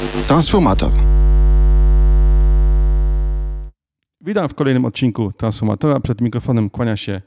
Transformator. 0.00 0.92
Witam 4.20 4.48
w 4.48 4.54
kolejnym 4.54 4.84
odcinku 4.84 5.32
Transformatora. 5.32 6.00
Przed 6.00 6.20
mikrofonem 6.20 6.70
kłania 6.70 6.96
się 6.96 7.22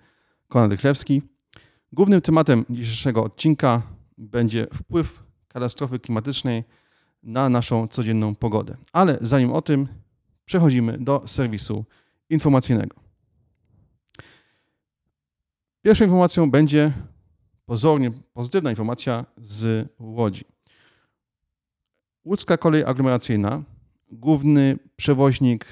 Konrad 0.47 0.71
Rychlewski. 0.71 1.21
Głównym 1.91 2.21
tematem 2.21 2.65
dzisiejszego 2.69 3.23
odcinka 3.23 3.81
będzie 4.17 4.67
wpływ 4.73 5.23
katastrofy 5.47 5.99
klimatycznej 5.99 6.63
na 7.23 7.49
naszą 7.49 7.87
codzienną 7.87 8.35
pogodę. 8.35 8.77
Ale 8.93 9.17
zanim 9.21 9.51
o 9.51 9.61
tym, 9.61 9.87
przechodzimy 10.45 10.97
do 10.97 11.23
serwisu 11.25 11.85
informacyjnego. 12.29 12.95
Pierwszą 15.81 16.03
informacją 16.03 16.51
będzie 16.51 16.93
pozornie 17.65 18.11
pozytywna 18.33 18.69
informacja 18.69 19.25
z 19.37 19.89
Łodzi. 19.99 20.52
Łódzka 22.25 22.57
kolej 22.57 22.83
aglomeracyjna, 22.83 23.63
główny 24.11 24.79
przewoźnik 24.95 25.65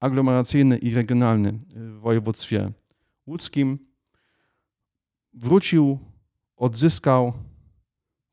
aglomeracyjny 0.00 0.78
i 0.78 0.94
regionalny 0.94 1.58
w 1.74 1.98
województwie 2.00 2.72
łódzkim, 3.26 3.78
wrócił, 5.34 5.98
odzyskał 6.56 7.32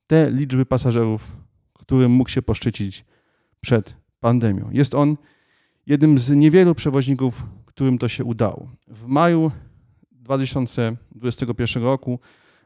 te 0.08 0.32
liczby 0.32 0.66
pasażerów, 0.66 1.32
którym 1.74 2.12
mógł 2.12 2.30
się 2.30 2.42
poszczycić 2.42 3.06
przed 3.62 3.96
pandemią. 4.20 4.70
Jest 4.72 4.96
on 4.96 5.18
jednym 5.86 6.18
z 6.18 6.30
niewielu 6.30 6.76
przewoźników, 6.76 7.44
którym 7.66 7.98
to 7.98 8.08
się 8.08 8.24
udało. 8.24 8.70
W 8.88 9.08
maju 9.08 9.52
2021 10.12 11.84
roku 11.84 12.20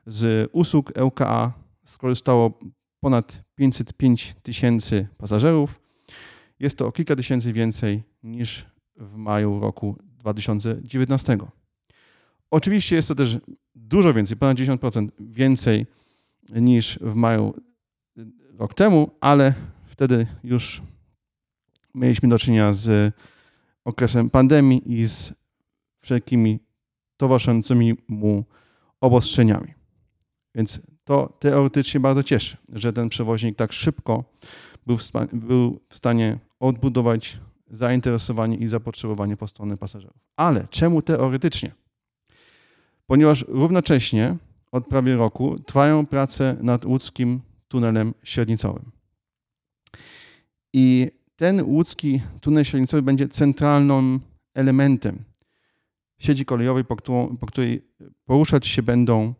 z 0.05 0.49
usług 0.53 0.97
LKA 0.97 1.53
skorzystało 1.83 2.59
ponad 2.99 3.43
505 3.55 4.35
tysięcy 4.43 5.07
pasażerów. 5.17 5.81
Jest 6.59 6.77
to 6.77 6.87
o 6.87 6.91
kilka 6.91 7.15
tysięcy 7.15 7.53
więcej 7.53 8.03
niż 8.23 8.65
w 8.95 9.15
maju 9.15 9.59
roku 9.59 9.97
2019. 10.03 11.37
Oczywiście 12.51 12.95
jest 12.95 13.07
to 13.07 13.15
też 13.15 13.37
dużo 13.75 14.13
więcej, 14.13 14.37
ponad 14.37 14.57
10% 14.57 15.09
więcej 15.19 15.85
niż 16.49 16.99
w 17.01 17.15
maju 17.15 17.53
rok 18.57 18.73
temu, 18.73 19.11
ale 19.21 19.53
wtedy 19.85 20.27
już 20.43 20.81
mieliśmy 21.95 22.29
do 22.29 22.39
czynienia 22.39 22.73
z 22.73 23.15
okresem 23.85 24.29
pandemii 24.29 24.93
i 24.93 25.07
z 25.07 25.33
wszelkimi 25.97 26.59
towarzyszącymi 27.17 27.93
mu 28.07 28.45
obostrzeniami. 29.01 29.73
Więc 30.55 30.81
to 31.09 31.33
teoretycznie 31.39 31.99
bardzo 31.99 32.23
cieszy, 32.23 32.57
że 32.73 32.93
ten 32.93 33.09
przewoźnik 33.09 33.55
tak 33.55 33.73
szybko 33.73 34.23
był 34.85 34.97
w, 34.97 35.11
był 35.33 35.79
w 35.89 35.95
stanie 35.95 36.39
odbudować 36.59 37.39
zainteresowanie 37.71 38.57
i 38.57 38.67
zapotrzebowanie 38.67 39.37
po 39.37 39.47
stronie 39.47 39.77
pasażerów. 39.77 40.17
Ale 40.35 40.67
czemu 40.69 41.01
teoretycznie? 41.01 41.71
Ponieważ 43.07 43.45
równocześnie 43.47 44.37
od 44.71 44.87
prawie 44.87 45.15
roku 45.15 45.59
trwają 45.59 46.05
prace 46.05 46.57
nad 46.61 46.85
łódzkim 46.85 47.41
tunelem 47.67 48.13
średnicowym. 48.23 48.91
I 50.73 51.11
ten 51.35 51.61
łódzki 51.63 52.21
tunel 52.41 52.63
średnicowy 52.63 53.01
będzie 53.01 53.27
centralnym 53.27 54.19
elementem 54.53 55.23
sieci 56.19 56.45
kolejowej, 56.45 56.85
po, 56.85 56.95
którą, 56.95 57.37
po 57.37 57.45
której 57.45 57.81
poruszać 58.25 58.67
się 58.67 58.83
będą 58.83 59.33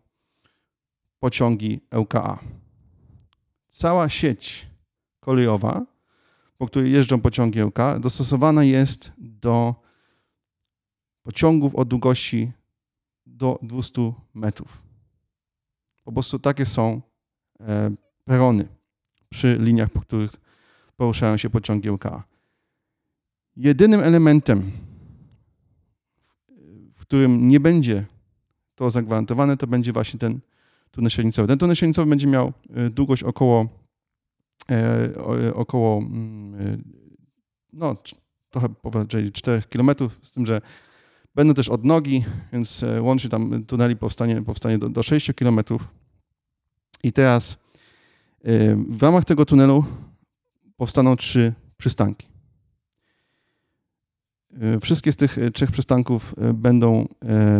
pociągi 1.20 1.82
LKA. 1.92 2.40
Cała 3.68 4.10
sieć 4.10 4.68
kolejowa, 5.20 5.86
po 6.58 6.68
której 6.68 6.92
jeżdżą 6.92 7.22
pociągi 7.22 7.60
LKA, 7.60 8.00
dostosowana 8.00 8.64
jest 8.64 9.12
do 9.18 9.76
pociągów 11.24 11.76
o 11.76 11.86
długości 11.86 12.52
do 13.26 13.60
200 13.62 14.14
metrów. 14.34 14.82
Po 16.04 16.12
prostu 16.12 16.40
takie 16.40 16.66
są 16.66 17.02
e, 17.60 17.92
perony 18.26 18.68
przy 19.30 19.58
liniach, 19.60 19.90
po 19.90 20.02
których 20.02 20.32
poruszają 20.98 21.38
się 21.38 21.50
pociągi 21.50 21.90
LKA. 21.90 22.24
Jedynym 23.56 24.00
elementem, 24.00 24.72
w 26.94 27.02
którym 27.02 27.48
nie 27.48 27.60
będzie 27.60 28.06
to 28.76 28.90
zagwarantowane, 28.90 29.58
to 29.58 29.68
będzie 29.68 29.94
właśnie 29.94 30.20
ten 30.20 30.40
tunel 30.92 31.10
średnicowy. 31.10 31.48
Ten 31.48 31.58
tunel 31.58 31.76
średnicowy 31.76 32.10
będzie 32.10 32.28
miał 32.28 32.54
e, 32.76 32.90
długość 32.90 33.24
około, 33.24 33.68
e, 34.72 35.54
około 35.54 35.98
mm, 35.98 36.84
no, 37.74 37.96
trochę 38.50 38.70
powyżej 38.70 39.32
4 39.32 39.62
km, 39.62 39.92
z 40.24 40.34
tym, 40.34 40.46
że 40.46 40.62
będą 41.36 41.54
też 41.54 41.70
odnogi, 41.70 42.26
więc 42.54 42.86
łącznie 43.00 43.30
tam 43.30 43.66
tuneli 43.66 43.96
powstanie, 43.96 44.42
powstanie 44.42 44.80
do, 44.80 44.90
do 44.90 45.04
6 45.04 45.32
km. 45.34 45.60
I 47.04 47.12
teraz 47.12 47.58
w 48.90 49.04
ramach 49.04 49.26
tego 49.26 49.46
tunelu 49.46 49.86
powstaną 50.78 51.16
trzy 51.16 51.54
przystanki. 51.78 52.28
Wszystkie 54.82 55.12
z 55.12 55.16
tych 55.16 55.38
trzech 55.54 55.72
przystanków 55.72 56.36
będą, 56.54 57.08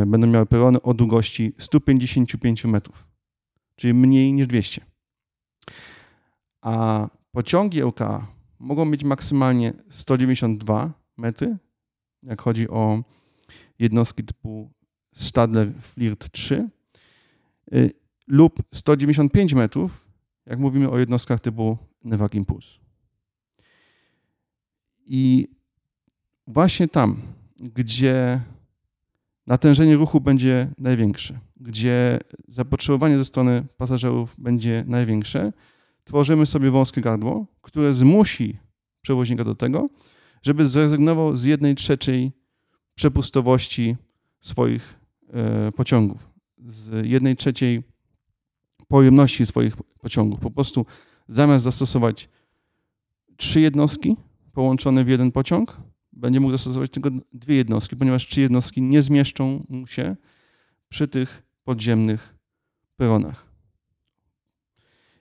będą 0.08 0.28
miały 0.28 0.46
perony 0.46 0.82
o 0.82 0.94
długości 0.94 1.54
155 1.58 2.66
metrów, 2.66 3.09
czyli 3.80 3.94
mniej 3.94 4.34
niż 4.34 4.48
200. 4.48 4.82
A 6.62 7.08
pociągi 7.32 7.82
LKA 7.82 8.28
mogą 8.60 8.86
mieć 8.86 9.04
maksymalnie 9.04 9.74
192 9.90 10.94
metry, 11.18 11.58
jak 12.24 12.42
chodzi 12.42 12.70
o 12.70 13.04
jednostki 13.80 14.24
typu 14.24 14.70
Stadler 15.16 15.74
Flirt 15.74 16.32
3 16.32 16.70
lub 18.28 18.64
195 18.74 19.54
metrów, 19.54 20.08
jak 20.46 20.60
mówimy 20.60 20.90
o 20.90 20.98
jednostkach 21.00 21.40
typu 21.40 21.78
Nevak 22.04 22.36
Impulse. 22.36 22.80
I 25.06 25.48
właśnie 26.48 26.88
tam, 26.88 27.22
gdzie 27.60 28.42
natężenie 29.50 29.96
ruchu 29.96 30.22
będzie 30.22 30.72
największe, 30.78 31.40
gdzie 31.58 32.20
zapotrzebowanie 32.48 33.18
ze 33.18 33.26
strony 33.26 33.64
pasażerów 33.78 34.36
będzie 34.38 34.84
największe, 34.88 35.54
tworzymy 36.04 36.46
sobie 36.46 36.72
wąskie 36.72 37.02
gardło, 37.02 37.46
które 37.62 37.94
zmusi 37.94 38.58
przewoźnika 39.02 39.44
do 39.44 39.56
tego, 39.56 39.90
żeby 40.42 40.68
zrezygnował 40.68 41.36
z 41.36 41.44
jednej 41.44 41.76
trzeciej 41.76 42.32
przepustowości 42.96 43.96
swoich 44.42 45.00
e, 45.34 45.72
pociągów, 45.72 46.30
z 46.68 47.08
jednej 47.08 47.36
trzeciej 47.36 47.84
pojemności 48.88 49.46
swoich 49.46 49.76
pociągów. 50.02 50.40
Po 50.40 50.52
prostu 50.52 50.86
zamiast 51.28 51.66
zastosować 51.66 52.30
trzy 53.38 53.62
jednostki 53.62 54.16
połączone 54.54 55.04
w 55.04 55.08
jeden 55.08 55.32
pociąg, 55.32 55.78
będzie 56.20 56.40
mógł 56.40 56.52
zastosować 56.52 56.92
tylko 56.92 57.10
dwie 57.34 57.56
jednostki, 57.56 57.96
ponieważ 57.96 58.28
trzy 58.28 58.42
jednostki 58.42 58.82
nie 58.82 59.02
zmieszczą 59.02 59.66
mu 59.70 59.88
się 59.88 60.16
przy 60.90 61.08
tych 61.08 61.44
podziemnych 61.64 62.36
peronach. 62.98 63.46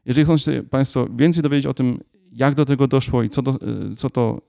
Jeżeli 0.04 0.24
chcą 0.24 0.36
się 0.36 0.62
Państwo 0.62 1.06
więcej 1.16 1.42
dowiedzieć 1.42 1.66
o 1.66 1.74
tym, 1.74 2.00
jak 2.32 2.54
do 2.54 2.64
tego 2.64 2.88
doszło 2.88 3.22
i 3.22 3.28
co, 3.28 3.42
co 3.96 4.10
to 4.10 4.40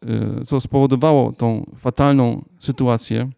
co 0.46 0.62
spowodowało 0.62 1.32
tą 1.32 1.72
fatalną 1.78 2.46
sytuację, 2.60 3.30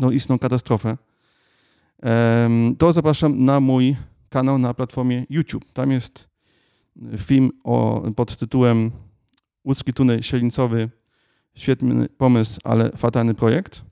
tą 0.00 0.10
istną 0.10 0.38
katastrofę, 0.38 0.96
to 2.78 2.92
zapraszam 2.92 3.44
na 3.44 3.60
mój 3.60 3.96
kanał 4.28 4.58
na 4.58 4.74
platformie 4.74 5.26
YouTube. 5.30 5.72
Tam 5.72 5.90
jest 5.90 6.28
film 7.18 7.50
o, 7.64 8.02
pod 8.16 8.36
tytułem 8.36 8.90
Łódzki 9.64 9.92
tunel 9.92 10.22
średnicowy. 10.22 10.90
Świetny 11.58 12.08
pomysł, 12.08 12.60
ale 12.64 12.90
fatalny 12.96 13.34
projekt. 13.34 13.82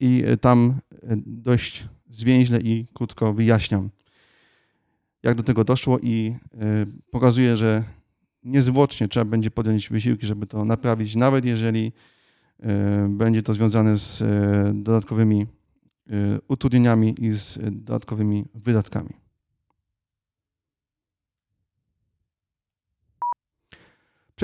I 0.00 0.24
tam 0.40 0.80
dość 1.26 1.88
zwięźle 2.08 2.60
i 2.60 2.86
krótko 2.94 3.32
wyjaśniam, 3.32 3.90
jak 5.22 5.36
do 5.36 5.42
tego 5.42 5.64
doszło 5.64 5.98
i 5.98 6.34
e, 6.54 6.86
pokazuję, 7.10 7.56
że 7.56 7.84
niezwłocznie 8.42 9.08
trzeba 9.08 9.24
będzie 9.24 9.50
podjąć 9.50 9.88
wysiłki, 9.88 10.26
żeby 10.26 10.46
to 10.46 10.64
naprawić, 10.64 11.16
nawet 11.16 11.44
jeżeli 11.44 11.92
e, 12.60 13.08
będzie 13.08 13.42
to 13.42 13.54
związane 13.54 13.98
z 13.98 14.22
e, 14.22 14.72
dodatkowymi 14.74 15.46
utrudnieniami 16.48 17.14
i 17.20 17.32
z 17.32 17.58
dodatkowymi 17.72 18.44
wydatkami. 18.54 19.23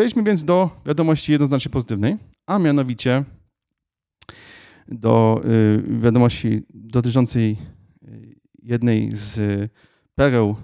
Przejdźmy 0.00 0.22
więc 0.22 0.44
do 0.44 0.70
wiadomości 0.86 1.32
jednoznacznie 1.32 1.70
pozytywnej, 1.70 2.16
a 2.46 2.58
mianowicie 2.58 3.24
do 4.88 5.40
y, 5.44 6.00
wiadomości 6.00 6.62
dotyczącej 6.74 7.56
y, 8.02 8.34
jednej 8.62 9.10
z 9.12 9.70
pereł 10.14 10.56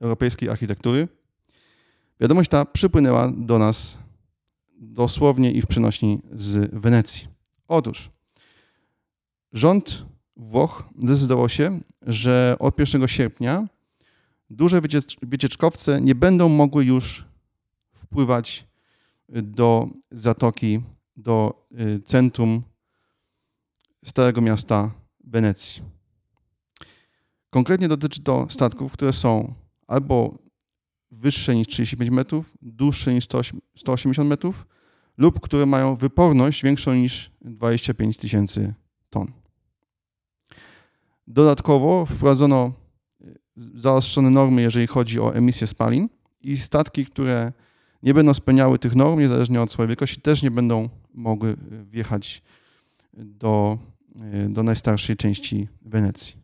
europejskiej 0.00 0.48
architektury. 0.48 1.08
Wiadomość 2.20 2.50
ta 2.50 2.64
przypłynęła 2.64 3.32
do 3.36 3.58
nas 3.58 3.98
dosłownie 4.78 5.52
i 5.52 5.62
w 5.62 5.66
przenośni 5.66 6.22
z 6.32 6.70
Wenecji. 6.72 7.28
Otóż 7.68 8.10
rząd 9.52 10.06
Włoch 10.36 10.84
zdecydował 11.02 11.48
się, 11.48 11.80
że 12.02 12.56
od 12.58 12.78
1 12.78 13.08
sierpnia 13.08 13.68
duże 14.50 14.80
wycieczkowce 15.22 16.00
nie 16.00 16.14
będą 16.14 16.48
mogły 16.48 16.84
już 16.84 17.24
wpływać 17.94 18.73
do 19.42 19.88
zatoki, 20.10 20.80
do 21.16 21.66
y, 21.80 22.00
centrum 22.04 22.62
Starego 24.04 24.40
Miasta 24.40 24.90
Wenecji. 25.24 25.82
Konkretnie 27.50 27.88
dotyczy 27.88 28.22
to 28.22 28.46
statków, 28.50 28.92
które 28.92 29.12
są 29.12 29.54
albo 29.86 30.38
wyższe 31.10 31.54
niż 31.54 31.68
35 31.68 32.10
metrów, 32.10 32.52
dłuższe 32.62 33.14
niż 33.14 33.24
180 33.76 34.28
metrów 34.28 34.66
lub 35.16 35.40
które 35.40 35.66
mają 35.66 35.96
wyporność 35.96 36.62
większą 36.62 36.94
niż 36.94 37.30
25 37.40 38.16
tysięcy 38.16 38.74
ton. 39.10 39.32
Dodatkowo 41.26 42.06
wprowadzono 42.06 42.72
y, 43.20 43.38
zaostrzone 43.74 44.30
normy, 44.30 44.62
jeżeli 44.62 44.86
chodzi 44.86 45.20
o 45.20 45.34
emisję 45.34 45.66
spalin 45.66 46.08
i 46.40 46.56
statki, 46.56 47.06
które 47.06 47.52
nie 48.04 48.14
będą 48.14 48.34
spełniały 48.34 48.78
tych 48.78 48.94
norm, 48.94 49.20
niezależnie 49.20 49.62
od 49.62 49.72
swojej 49.72 49.88
wielkości, 49.88 50.20
też 50.20 50.42
nie 50.42 50.50
będą 50.50 50.88
mogły 51.14 51.48
y, 51.50 51.84
wjechać 51.84 52.42
do, 53.12 53.78
y, 54.46 54.48
do 54.48 54.62
najstarszej 54.62 55.16
części 55.16 55.68
Wenecji. 55.82 56.36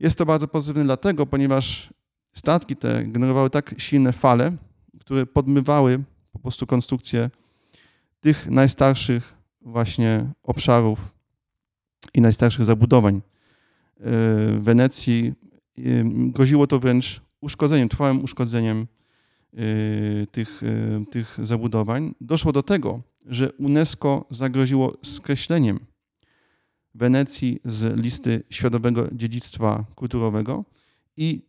Jest 0.00 0.18
to 0.18 0.26
bardzo 0.26 0.48
pozytywne 0.48 0.84
dlatego, 0.84 1.26
ponieważ 1.26 1.92
statki 2.32 2.76
te 2.76 3.04
generowały 3.04 3.50
tak 3.50 3.74
silne 3.78 4.12
fale, 4.12 4.56
które 5.00 5.26
podmywały 5.26 6.02
po 6.32 6.38
prostu 6.38 6.66
konstrukcję 6.66 7.30
tych 8.20 8.50
najstarszych 8.50 9.34
właśnie 9.60 10.30
obszarów 10.42 11.14
i 12.14 12.20
najstarszych 12.20 12.64
zabudowań 12.64 13.22
Wenecji. 14.58 15.32
Groziło 16.04 16.66
to 16.66 16.78
wręcz 16.78 17.20
uszkodzeniem, 17.40 17.88
trwałym 17.88 18.24
uszkodzeniem 18.24 18.86
tych, 20.32 20.62
y, 20.62 21.04
tych 21.10 21.38
zabudowań, 21.42 22.14
doszło 22.20 22.52
do 22.52 22.62
tego, 22.62 23.02
że 23.26 23.52
UNESCO 23.52 24.24
zagroziło 24.30 24.96
skreśleniem 25.02 25.80
Wenecji 26.94 27.60
z 27.64 28.00
listy 28.00 28.42
światowego 28.50 29.08
dziedzictwa 29.12 29.84
kulturowego 29.94 30.64
i 31.16 31.42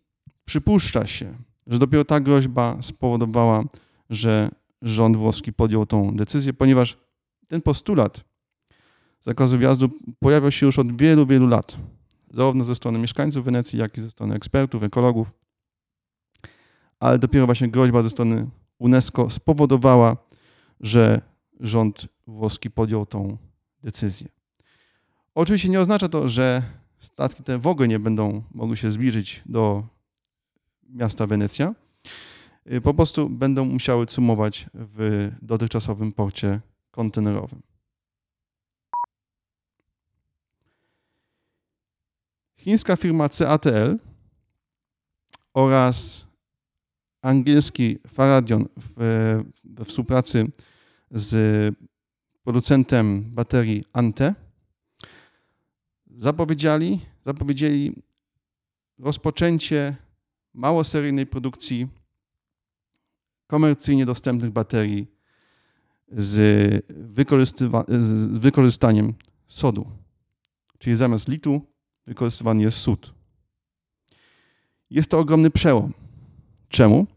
przypuszcza 0.45 1.07
się, 1.07 1.35
że 1.67 1.79
dopiero 1.79 2.05
ta 2.05 2.19
groźba 2.19 2.77
spowodowała, 2.81 3.63
że 4.09 4.49
rząd 4.81 5.17
włoski 5.17 5.53
podjął 5.53 5.85
tą 5.85 6.15
decyzję, 6.15 6.53
ponieważ 6.53 6.97
ten 7.47 7.61
postulat 7.61 8.23
zakazu 9.21 9.57
wjazdu 9.57 9.89
pojawiał 10.19 10.51
się 10.51 10.65
już 10.65 10.79
od 10.79 11.01
wielu, 11.01 11.25
wielu 11.25 11.47
lat, 11.47 11.77
zarówno 12.33 12.63
ze 12.63 12.75
strony 12.75 12.99
mieszkańców 12.99 13.45
Wenecji, 13.45 13.79
jak 13.79 13.97
i 13.97 14.01
ze 14.01 14.11
strony 14.11 14.35
ekspertów, 14.35 14.83
ekologów 14.83 15.31
ale 16.99 17.19
dopiero 17.19 17.45
właśnie 17.45 17.67
groźba 17.67 18.03
ze 18.03 18.09
strony 18.09 18.49
UNESCO 18.79 19.29
spowodowała, 19.29 20.17
że 20.79 21.21
rząd 21.59 22.07
włoski 22.27 22.71
podjął 22.71 23.05
tą 23.05 23.37
decyzję. 23.83 24.27
Oczywiście 25.35 25.69
nie 25.69 25.79
oznacza 25.79 26.09
to, 26.09 26.29
że 26.29 26.61
statki 26.99 27.43
te 27.43 27.57
w 27.57 27.67
ogóle 27.67 27.87
nie 27.87 27.99
będą 27.99 28.43
mogły 28.51 28.77
się 28.77 28.91
zbliżyć 28.91 29.41
do 29.45 29.83
miasta 30.89 31.27
Wenecja. 31.27 31.75
Y, 32.71 32.81
po 32.81 32.93
prostu 32.93 33.29
będą 33.29 33.65
musiały 33.65 34.05
cumować 34.05 34.65
w 34.73 35.31
dotychczasowym 35.41 36.11
porcie 36.11 36.61
kontenerowym. 36.91 37.61
Chińska 42.57 42.95
firma 42.95 43.29
CATL 43.29 43.97
oraz 45.53 46.27
angielski 47.25 47.99
Faradion 48.07 48.65
w, 48.79 48.93
we 49.63 49.85
współpracy 49.85 50.51
z 51.11 51.75
producentem 52.43 53.23
baterii 53.23 53.83
Ante 53.93 54.35
zapowiedzieli, 56.17 56.99
zapowiedzieli 57.25 57.95
rozpoczęcie 58.99 59.95
małoseryjnej 60.53 61.25
produkcji 61.27 61.87
komercyjnie 63.47 64.05
dostępnych 64.05 64.51
baterii 64.51 65.07
z, 66.11 66.31
z 67.99 68.37
wykorzystaniem 68.37 69.13
sodu. 69.47 69.87
Czyli 70.79 70.95
zamiast 70.95 71.27
litu 71.27 71.61
wykorzystywany 72.07 72.63
jest 72.63 72.77
sód. 72.77 73.13
Jest 74.89 75.09
to 75.09 75.19
ogromny 75.19 75.49
przełom. 75.49 75.93
Czemu? 76.69 77.07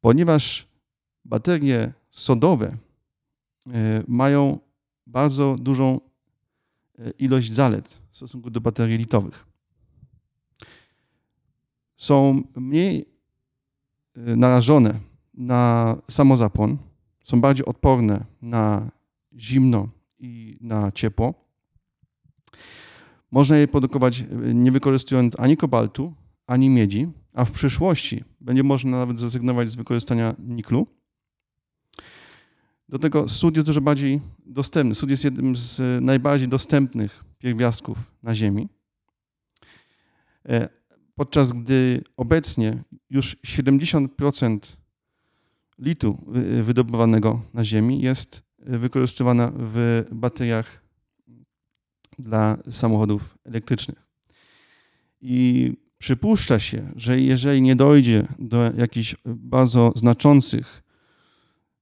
Ponieważ 0.00 0.66
baterie 1.24 1.92
sodowe 2.10 2.76
e, 3.66 4.02
mają 4.08 4.58
bardzo 5.06 5.56
dużą 5.58 6.00
e, 6.98 7.10
ilość 7.10 7.52
zalet 7.52 7.98
w 8.10 8.16
stosunku 8.16 8.50
do 8.50 8.60
baterii 8.60 8.98
litowych. 8.98 9.46
Są 11.96 12.42
mniej 12.56 13.06
e, 14.16 14.36
narażone 14.36 15.00
na 15.34 15.96
samozapłon, 16.10 16.78
są 17.22 17.40
bardziej 17.40 17.66
odporne 17.66 18.24
na 18.42 18.90
zimno 19.38 19.88
i 20.18 20.58
na 20.60 20.92
ciepło. 20.92 21.34
Można 23.30 23.56
je 23.56 23.68
produkować 23.68 24.24
nie 24.54 24.72
wykorzystując 24.72 25.40
ani 25.40 25.56
kobaltu, 25.56 26.14
ani 26.46 26.70
miedzi, 26.70 27.08
a 27.32 27.44
w 27.44 27.52
przyszłości 27.52 28.24
będzie 28.40 28.62
można 28.62 28.98
nawet 28.98 29.18
zrezygnować 29.18 29.68
z 29.68 29.74
wykorzystania 29.74 30.34
niklu. 30.38 30.86
Do 32.88 32.98
tego 32.98 33.28
sód 33.28 33.56
jest 33.56 33.66
dużo 33.66 33.80
bardziej 33.80 34.20
dostępny. 34.46 34.94
Sód 34.94 35.10
jest 35.10 35.24
jednym 35.24 35.56
z 35.56 35.80
najbardziej 36.04 36.48
dostępnych 36.48 37.24
pierwiastków 37.38 37.98
na 38.22 38.34
Ziemi. 38.34 38.68
E, 40.48 40.68
podczas 41.14 41.52
gdy 41.52 42.04
obecnie 42.16 42.82
już 43.10 43.36
70% 43.46 44.58
litu 45.78 46.24
wydobywanego 46.62 47.42
na 47.54 47.64
Ziemi 47.64 48.00
jest 48.00 48.42
wykorzystywana 48.58 49.52
w 49.56 50.04
bateriach 50.12 50.82
dla 52.18 52.58
samochodów 52.70 53.38
elektrycznych. 53.44 54.06
I 55.20 55.72
Przypuszcza 55.98 56.58
się, 56.58 56.92
że 56.96 57.20
jeżeli 57.20 57.62
nie 57.62 57.76
dojdzie 57.76 58.26
do 58.38 58.72
jakichś 58.76 59.16
bardzo 59.24 59.92
znaczących 59.96 60.82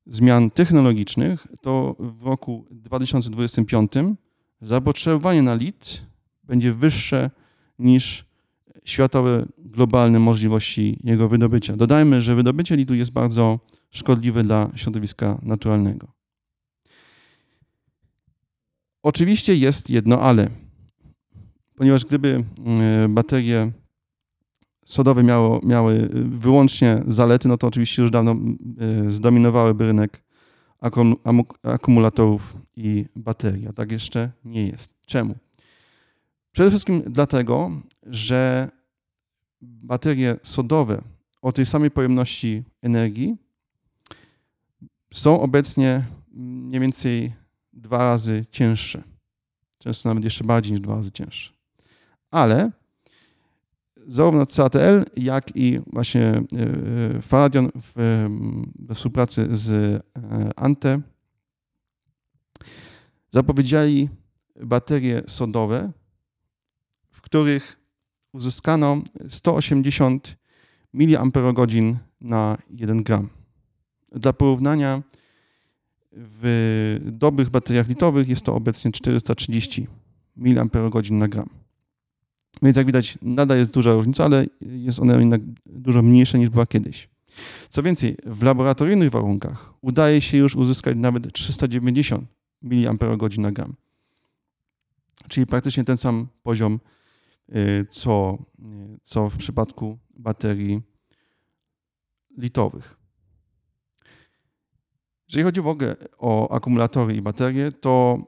zmian 0.07 0.51
technologicznych, 0.51 1.47
to 1.61 1.97
w 1.99 2.23
roku 2.23 2.67
2025 2.71 3.93
zapotrzebowanie 4.61 5.43
na 5.43 5.55
lit 5.55 6.03
będzie 6.45 6.73
wyższe 6.73 7.31
niż 7.79 8.25
światowe, 8.85 9.47
globalne 9.59 10.19
możliwości 10.19 10.99
jego 11.05 11.29
wydobycia. 11.29 11.77
Dodajmy, 11.77 12.21
że 12.21 12.35
wydobycie 12.35 12.77
litu 12.77 12.95
jest 12.95 13.11
bardzo 13.11 13.61
szkodliwe 13.91 14.45
dla 14.45 14.71
środowiska 14.75 15.39
naturalnego. 15.43 16.13
Oczywiście 19.03 19.57
jest 19.57 19.91
jedno 19.91 20.21
ale, 20.21 20.51
ponieważ 21.75 22.05
gdyby 22.05 22.45
mm, 22.67 23.15
baterie 23.15 23.73
sodowe 24.85 25.23
miało, 25.23 25.61
miały 25.63 26.09
wyłącznie 26.13 27.03
zalety, 27.07 27.49
no 27.49 27.59
to 27.59 27.67
oczywiście 27.67 28.03
już 28.03 28.11
dawno 28.11 28.37
y, 29.07 29.11
zdominowałyby 29.11 29.85
rynek 29.85 30.23
akumulatorów 31.63 32.57
i 32.77 33.05
baterii, 33.17 33.69
a 33.69 33.73
tak 33.73 33.93
jeszcze 33.93 34.31
nie 34.45 34.67
jest. 34.67 34.91
Czemu? 35.07 35.35
Przede 36.53 36.71
wszystkim 36.71 37.03
dlatego, 37.07 37.71
że 38.03 38.71
baterie 39.63 40.37
sodowe 40.43 41.03
o 41.43 41.53
tej 41.53 41.67
samej 41.67 41.91
pojemności 41.91 42.63
energii 42.83 43.37
są 45.13 45.41
obecnie 45.41 46.05
mniej 46.33 46.81
więcej 46.81 47.33
dwa 47.73 47.99
razy 47.99 48.47
cięższe. 48.51 49.03
Często 49.79 50.09
nawet 50.09 50.25
jeszcze 50.25 50.45
bardziej 50.45 50.73
niż 50.73 50.81
dwa 50.81 50.95
razy 50.95 51.13
cięższe. 51.13 51.53
Ale 52.31 52.71
zarówno 54.07 54.47
CATL, 54.47 55.05
jak 55.17 55.57
i 55.57 55.81
właśnie 55.93 56.23
e, 56.23 56.43
e, 57.17 57.23
Faradion 57.23 57.71
we 58.87 58.95
współpracy 58.95 59.49
z 59.53 59.71
e, 59.73 60.03
Ante 60.57 61.01
zapowiedzieli 63.29 64.09
baterie 64.61 65.23
sodowe, 65.27 65.93
w 67.11 67.21
których 67.21 67.77
uzyskano 68.33 69.03
180 69.29 70.37
mAh 70.93 71.33
na 72.21 72.59
1 72.71 73.03
gram. 73.03 73.29
Dla 74.13 74.33
porównania 74.33 75.03
w 76.13 76.99
dobrych 77.05 77.51
bateriach 77.51 77.89
litowych 77.89 78.29
jest 78.29 78.43
to 78.43 78.55
obecnie 78.55 78.93
430 78.93 79.87
mAh 80.37 81.11
na 81.11 81.29
gram. 81.29 81.64
Więc 82.63 82.77
jak 82.77 82.87
widać, 82.87 83.19
nadal 83.23 83.59
jest 83.59 83.75
duża 83.75 83.93
różnica, 83.93 84.25
ale 84.25 84.47
jest 84.61 85.01
ona 85.01 85.15
jednak 85.15 85.41
dużo 85.67 86.03
mniejsza 86.03 86.39
niż 86.39 86.51
była 86.51 86.67
kiedyś. 86.67 87.09
Co 87.69 87.83
więcej, 87.83 88.17
w 88.27 88.43
laboratoryjnych 88.43 89.11
warunkach 89.11 89.75
udaje 89.81 90.21
się 90.21 90.39
już 90.39 90.57
uzyskać 90.57 90.97
nawet 90.97 91.33
390 91.33 92.29
mAh 92.63 93.39
na 93.39 93.53
gram. 93.53 93.75
Czyli 95.29 95.47
praktycznie 95.47 95.85
ten 95.85 95.97
sam 95.97 96.27
poziom, 96.43 96.81
y, 97.57 97.87
co, 97.91 98.39
y, 98.59 98.99
co 99.03 99.31
w 99.31 99.37
przypadku 99.37 99.99
baterii 100.17 100.81
litowych. 102.39 102.97
Jeżeli 105.29 105.45
chodzi 105.45 105.61
w 105.61 105.67
ogóle 105.67 105.97
o 106.19 106.51
akumulatory 106.51 107.15
i 107.15 107.23
baterie, 107.23 107.73
to 107.73 108.19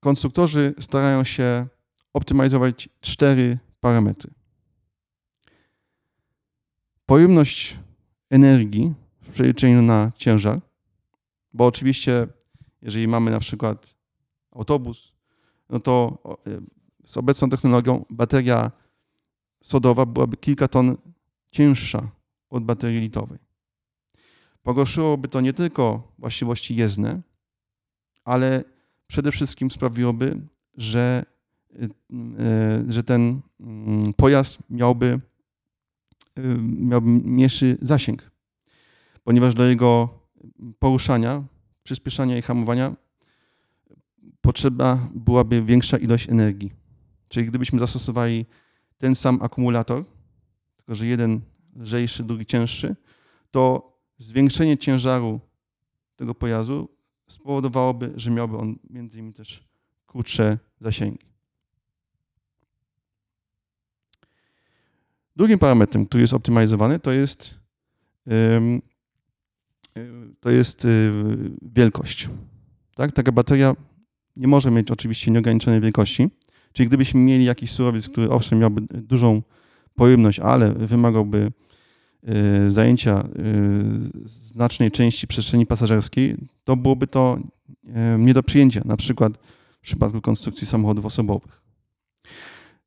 konstruktorzy 0.00 0.74
starają 0.80 1.24
się 1.24 1.66
optymalizować 2.12 2.88
cztery 3.00 3.58
parametry. 3.80 4.30
Pojemność 7.06 7.78
energii 8.30 8.94
w 9.20 9.30
przeliczeniu 9.30 9.82
na 9.82 10.12
ciężar, 10.16 10.60
bo 11.52 11.66
oczywiście, 11.66 12.26
jeżeli 12.82 13.08
mamy 13.08 13.30
na 13.30 13.40
przykład 13.40 13.94
autobus, 14.52 15.12
no 15.70 15.80
to 15.80 16.18
e, 16.46 16.60
z 17.04 17.16
obecną 17.16 17.50
technologią 17.50 18.04
bateria 18.10 18.70
sodowa 19.62 20.06
byłaby 20.06 20.36
kilka 20.36 20.68
ton 20.68 20.96
cięższa 21.50 22.10
od 22.50 22.64
baterii 22.64 23.00
litowej. 23.00 23.38
Pogorszyłoby 24.62 25.28
to 25.28 25.40
nie 25.40 25.52
tylko 25.52 26.12
właściwości 26.18 26.76
jezdne, 26.76 27.20
ale 28.24 28.64
przede 29.06 29.32
wszystkim 29.32 29.70
sprawiłoby, 29.70 30.40
że, 30.76 31.24
że 32.88 33.02
ten 33.02 33.40
mm, 33.60 34.14
pojazd 34.14 34.58
miałby, 34.70 35.20
miałby 36.62 37.08
mniejszy 37.10 37.78
zasięg, 37.82 38.30
ponieważ 39.24 39.54
do 39.54 39.66
jego 39.66 40.08
poruszania, 40.78 41.44
przyspieszania 41.82 42.38
i 42.38 42.42
hamowania 42.42 42.94
potrzeba 44.40 45.08
byłaby 45.14 45.62
większa 45.62 45.98
ilość 45.98 46.28
energii. 46.28 46.72
Czyli 47.28 47.46
gdybyśmy 47.46 47.78
zastosowali 47.78 48.46
ten 48.98 49.14
sam 49.14 49.38
akumulator, 49.42 50.04
tylko 50.76 50.94
że 50.94 51.06
jeden 51.06 51.40
lżejszy, 51.76 52.24
drugi 52.24 52.46
cięższy, 52.46 52.96
to 53.50 53.92
zwiększenie 54.18 54.78
ciężaru 54.78 55.40
tego 56.16 56.34
pojazdu 56.34 56.88
spowodowałoby, 57.28 58.12
że 58.16 58.30
miałby 58.30 58.56
on 58.56 58.78
między 58.90 59.18
innymi 59.18 59.34
też 59.34 59.64
krótsze 60.06 60.58
zasięgi. 60.80 61.29
Drugim 65.40 65.58
parametrem, 65.58 66.06
który 66.06 66.20
jest 66.20 66.34
optymalizowany, 66.34 66.98
to 66.98 67.12
jest, 67.12 67.54
to 70.40 70.50
jest 70.50 70.84
y, 70.84 71.12
wielkość. 71.62 72.28
Tak? 72.94 73.12
Taka 73.12 73.32
bateria 73.32 73.76
nie 74.36 74.48
może 74.48 74.70
mieć 74.70 74.90
oczywiście 74.90 75.30
nieograniczonej 75.30 75.80
wielkości. 75.80 76.28
Czyli 76.72 76.88
gdybyśmy 76.88 77.20
mieli 77.20 77.44
jakiś 77.44 77.70
surowiec, 77.70 78.08
który 78.08 78.30
owszem 78.30 78.58
miałby 78.58 78.80
dużą 78.80 79.42
pojemność, 79.94 80.40
ale 80.40 80.72
wymagałby 80.74 81.52
y, 82.66 82.70
zajęcia 82.70 83.24
y, 83.24 84.28
znacznej 84.28 84.90
części 84.90 85.26
przestrzeni 85.26 85.66
pasażerskiej, 85.66 86.36
to 86.64 86.76
byłoby 86.76 87.06
to 87.06 87.38
nie 88.18 88.34
do 88.34 88.42
przyjęcia, 88.42 88.82
na 88.84 88.96
przykład 88.96 89.32
w 89.78 89.80
przypadku 89.80 90.20
konstrukcji 90.20 90.66
samochodów 90.66 91.06
osobowych. 91.06 91.62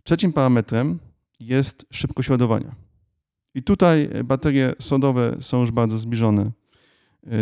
Trzecim 0.04 0.34
parametrem 0.34 1.00
jest 1.46 1.86
szybkość 1.92 2.30
ładowania. 2.30 2.76
I 3.56 3.64
tutaj 3.64 4.10
baterie 4.24 4.74
sodowe 4.80 5.36
są 5.40 5.60
już 5.60 5.72
bardzo 5.72 5.98
zbliżone 5.98 6.52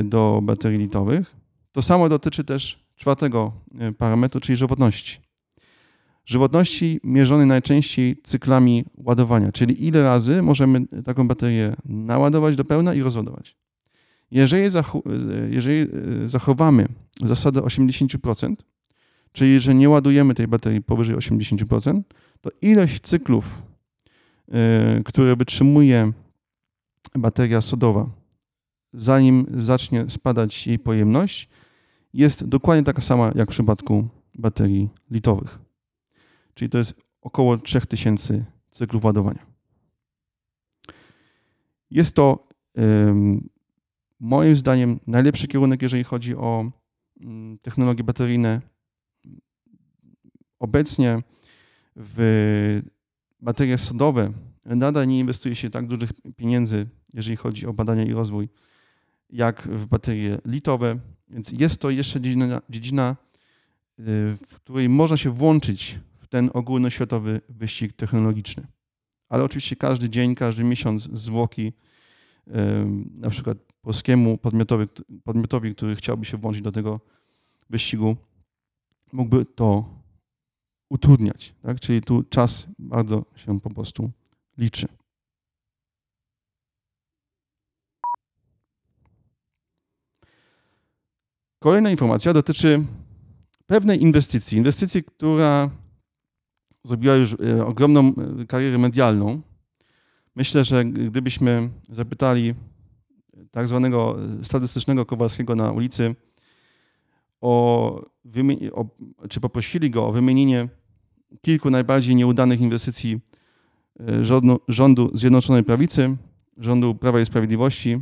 do 0.03 0.39
baterii 0.43 0.79
litowych. 0.79 1.35
To 1.71 1.81
samo 1.81 2.09
dotyczy 2.09 2.43
też 2.43 2.85
czwartego 2.95 3.51
e, 3.79 3.91
parametru, 3.91 4.41
czyli 4.41 4.55
żywotności. 4.55 5.19
Żywotności 6.25 6.99
mierzonej 7.03 7.47
najczęściej 7.47 8.21
cyklami 8.23 8.85
ładowania, 8.97 9.51
czyli 9.51 9.87
ile 9.87 10.03
razy 10.03 10.41
możemy 10.41 10.87
taką 10.87 11.27
baterię 11.27 11.75
naładować 11.85 12.55
do 12.55 12.65
pełna 12.65 12.93
i 12.93 13.01
rozładować. 13.01 13.55
Jeżeli, 14.31 14.63
e, 14.63 14.69
jeżeli 15.49 15.81
e, 15.81 16.29
zachowamy 16.29 16.87
zasadę 17.23 17.61
80%, 17.61 18.55
czyli 19.31 19.59
że 19.59 19.75
nie 19.75 19.89
ładujemy 19.89 20.33
tej 20.33 20.47
baterii 20.47 20.81
powyżej 20.81 21.15
80%, 21.15 22.01
to 22.41 22.49
ilość 22.61 23.01
cyklów, 23.01 23.61
które 25.05 25.35
wytrzymuje 25.35 26.11
bateria 27.15 27.61
sodowa, 27.61 28.09
zanim 28.93 29.45
zacznie 29.57 30.09
spadać 30.09 30.67
jej 30.67 30.79
pojemność, 30.79 31.49
jest 32.13 32.45
dokładnie 32.45 32.83
taka 32.83 33.01
sama 33.01 33.31
jak 33.35 33.49
w 33.49 33.51
przypadku 33.51 34.07
baterii 34.35 34.89
litowych. 35.11 35.59
Czyli 36.53 36.69
to 36.69 36.77
jest 36.77 36.93
około 37.21 37.57
3000 37.57 38.45
cyklów 38.71 39.03
ładowania. 39.05 39.45
Jest 41.91 42.15
to 42.15 42.47
moim 44.19 44.55
zdaniem 44.55 44.99
najlepszy 45.07 45.47
kierunek, 45.47 45.81
jeżeli 45.81 46.03
chodzi 46.03 46.35
o 46.35 46.71
mm, 47.21 47.57
technologie 47.57 48.03
bateryjne. 48.03 48.61
Obecnie 50.59 51.21
w 51.95 52.81
baterie 53.41 53.77
sodowe 53.77 54.33
nadal 54.65 55.07
nie 55.07 55.19
inwestuje 55.19 55.55
się 55.55 55.69
tak 55.69 55.87
dużych 55.87 56.09
pieniędzy, 56.35 56.87
jeżeli 57.13 57.35
chodzi 57.35 57.67
o 57.67 57.73
badania 57.73 58.03
i 58.03 58.13
rozwój, 58.13 58.49
jak 59.29 59.61
w 59.61 59.85
baterie 59.85 60.37
litowe. 60.45 60.99
Więc 61.29 61.51
jest 61.51 61.81
to 61.81 61.89
jeszcze 61.89 62.21
dziedzina, 62.21 62.61
dziedzina, 62.69 63.15
y, 63.99 64.03
w 64.47 64.55
której 64.55 64.89
można 64.89 65.17
się 65.17 65.29
włączyć 65.29 65.99
w 66.19 66.27
ten 66.27 66.49
ogólnoświatowy 66.53 67.41
wyścig 67.49 67.93
technologiczny. 67.93 68.67
Ale 69.29 69.43
oczywiście 69.43 69.75
każdy 69.75 70.09
dzień, 70.09 70.35
każdy 70.35 70.63
miesiąc 70.63 71.09
zwłoki 71.13 71.73
na 73.11 73.29
przykład 73.29 73.57
polskiemu 73.81 74.37
podmiotowi, 74.37 74.85
podmiotowi, 75.23 75.75
który 75.75 75.95
chciałby 75.95 76.25
się 76.25 76.37
włączyć 76.37 76.61
do 76.61 76.71
tego 76.71 76.99
wyścigu, 77.69 78.15
mógłby 79.11 79.45
to 79.45 80.00
utrudniać. 80.91 81.53
Tak? 81.61 81.79
Czyli 81.79 82.01
tu 82.01 82.23
czas 82.23 82.67
bardzo 82.79 83.25
się 83.35 83.59
po 83.59 83.69
prostu 83.69 84.11
liczy. 84.57 84.87
Kolejna 91.59 91.91
informacja 91.91 92.33
dotyczy 92.33 92.83
pewnej 93.65 94.01
inwestycji. 94.01 94.57
Inwestycji, 94.57 95.03
która 95.03 95.69
zrobiła 96.83 97.15
już 97.15 97.33
e, 97.33 97.65
ogromną 97.65 98.13
e, 98.41 98.45
karierę 98.45 98.77
medialną. 98.77 99.41
Myślę, 100.35 100.63
że 100.63 100.85
gdybyśmy 100.85 101.69
zapytali 101.89 102.55
tak 103.51 103.67
zwanego 103.67 104.17
statystycznego 104.43 105.05
Kowalskiego 105.05 105.55
na 105.55 105.71
ulicy, 105.71 106.15
o, 107.41 108.05
o, 108.73 108.85
czy 109.29 109.39
poprosili 109.39 109.89
go 109.89 110.07
o 110.07 110.11
wymienienie 110.11 110.69
kilku 111.41 111.69
najbardziej 111.69 112.15
nieudanych 112.15 112.61
inwestycji 112.61 113.19
e, 113.99 114.25
rządu, 114.25 114.59
rządu 114.67 115.11
Zjednoczonej 115.13 115.63
Prawicy, 115.63 116.17
rządu 116.57 116.95
Prawa 116.95 117.21
i 117.21 117.25
Sprawiedliwości, 117.25 118.01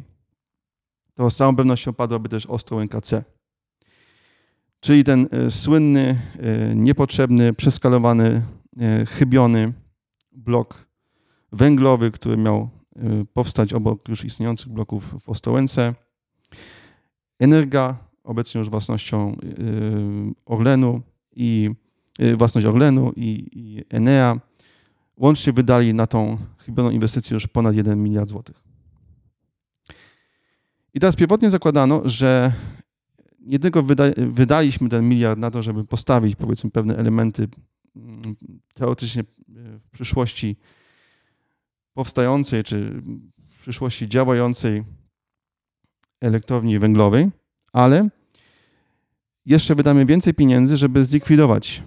to 1.13 1.29
z 1.29 1.35
całą 1.35 1.55
pewnością 1.55 1.93
padłaby 1.93 2.29
też 2.29 2.45
ostro 2.45 2.83
NKC. 2.83 3.23
Czyli 4.79 5.03
ten 5.03 5.27
e, 5.31 5.51
słynny, 5.51 6.21
e, 6.39 6.75
niepotrzebny, 6.75 7.53
przeskalowany, 7.53 8.41
chybiony 9.07 9.73
blok 10.31 10.87
węglowy, 11.51 12.11
który 12.11 12.37
miał 12.37 12.69
powstać 13.33 13.73
obok 13.73 14.09
już 14.09 14.25
istniejących 14.25 14.69
bloków 14.69 15.23
w 15.23 15.29
Ostrołęce. 15.29 15.93
Energa, 17.39 17.97
obecnie 18.23 18.59
już 18.59 18.69
własnością 18.69 19.37
Orlenu 20.45 21.01
i 21.35 21.69
własność 22.37 22.67
Orlenu 22.67 23.11
i, 23.15 23.47
i 23.51 23.83
Enea, 23.89 24.35
łącznie 25.17 25.53
wydali 25.53 25.93
na 25.93 26.07
tą 26.07 26.37
chybioną 26.57 26.89
inwestycję 26.89 27.33
już 27.33 27.47
ponad 27.47 27.75
1 27.75 28.03
miliard 28.03 28.29
złotych. 28.29 28.63
I 30.93 30.99
teraz 30.99 31.15
pierwotnie 31.15 31.49
zakładano, 31.49 32.01
że 32.05 32.53
nie 33.39 33.59
tylko 33.59 33.83
wyda, 33.83 34.03
wydaliśmy 34.17 34.89
ten 34.89 35.09
miliard 35.09 35.39
na 35.39 35.51
to, 35.51 35.61
żeby 35.61 35.85
postawić 35.85 36.35
powiedzmy 36.35 36.71
pewne 36.71 36.97
elementy 36.97 37.47
mm, 37.95 38.35
teoretycznie 38.75 39.23
w 39.79 39.89
przyszłości 39.91 40.55
powstającej, 41.93 42.63
czy 42.63 43.01
w 43.47 43.59
przyszłości 43.61 44.07
działającej 44.07 44.83
elektrowni 46.21 46.79
węglowej, 46.79 47.29
ale 47.73 48.09
jeszcze 49.45 49.75
wydamy 49.75 50.05
więcej 50.05 50.33
pieniędzy, 50.33 50.77
żeby 50.77 51.05
zlikwidować 51.05 51.83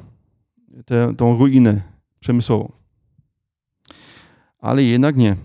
tę, 0.84 1.14
tą 1.16 1.38
ruinę 1.38 1.80
przemysłową. 2.20 2.72
Ale 4.58 4.82
jednak 4.82 5.16
nie, 5.16 5.36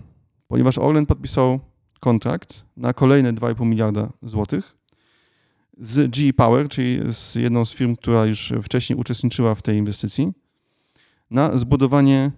ponieważ 0.48 0.78
Orlen 0.78 1.06
podpisał 1.06 1.60
kontrakt 2.00 2.64
na 2.76 2.92
kolejne 2.92 3.32
2,5 3.32 3.66
miliarda 3.66 4.12
złotych 4.22 4.78
z 5.80 6.10
GE 6.10 6.32
Power, 6.32 6.68
czyli 6.68 7.12
z 7.12 7.34
jedną 7.34 7.64
z 7.64 7.74
firm, 7.74 7.96
która 7.96 8.26
już 8.26 8.52
wcześniej 8.62 8.98
uczestniczyła 8.98 9.54
w 9.54 9.62
tej 9.62 9.76
inwestycji, 9.76 10.32
na 11.30 11.58
zbudowanie 11.58 12.30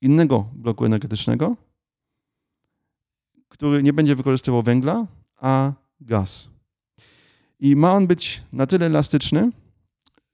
innego 0.00 0.48
bloku 0.52 0.84
energetycznego, 0.84 1.56
który 3.48 3.82
nie 3.82 3.92
będzie 3.92 4.16
wykorzystywał 4.16 4.62
węgla, 4.62 5.06
a 5.36 5.72
gaz. 6.00 6.48
I 7.60 7.76
ma 7.76 7.92
on 7.92 8.06
być 8.06 8.42
na 8.52 8.66
tyle 8.66 8.86
elastyczny, 8.86 9.50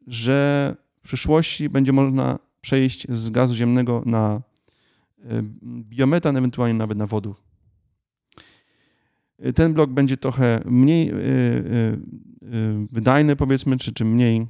że 0.06 0.76
przyszłości 1.08 1.68
będzie 1.68 1.92
można 1.92 2.38
przejść 2.60 3.06
z 3.08 3.30
gazu 3.30 3.54
ziemnego 3.54 4.02
na 4.06 4.42
e, 5.24 5.42
biometan, 5.64 6.36
ewentualnie 6.36 6.74
nawet 6.74 6.98
na 6.98 7.06
wodór. 7.06 7.36
Ten 9.54 9.74
blok 9.74 9.90
będzie 9.90 10.16
trochę 10.16 10.60
mniej 10.64 11.08
e, 11.08 11.14
e, 11.14 11.16
wydajny, 12.92 13.36
powiedzmy, 13.36 13.76
czy, 13.76 13.92
czy 13.92 14.04
mniej, 14.04 14.46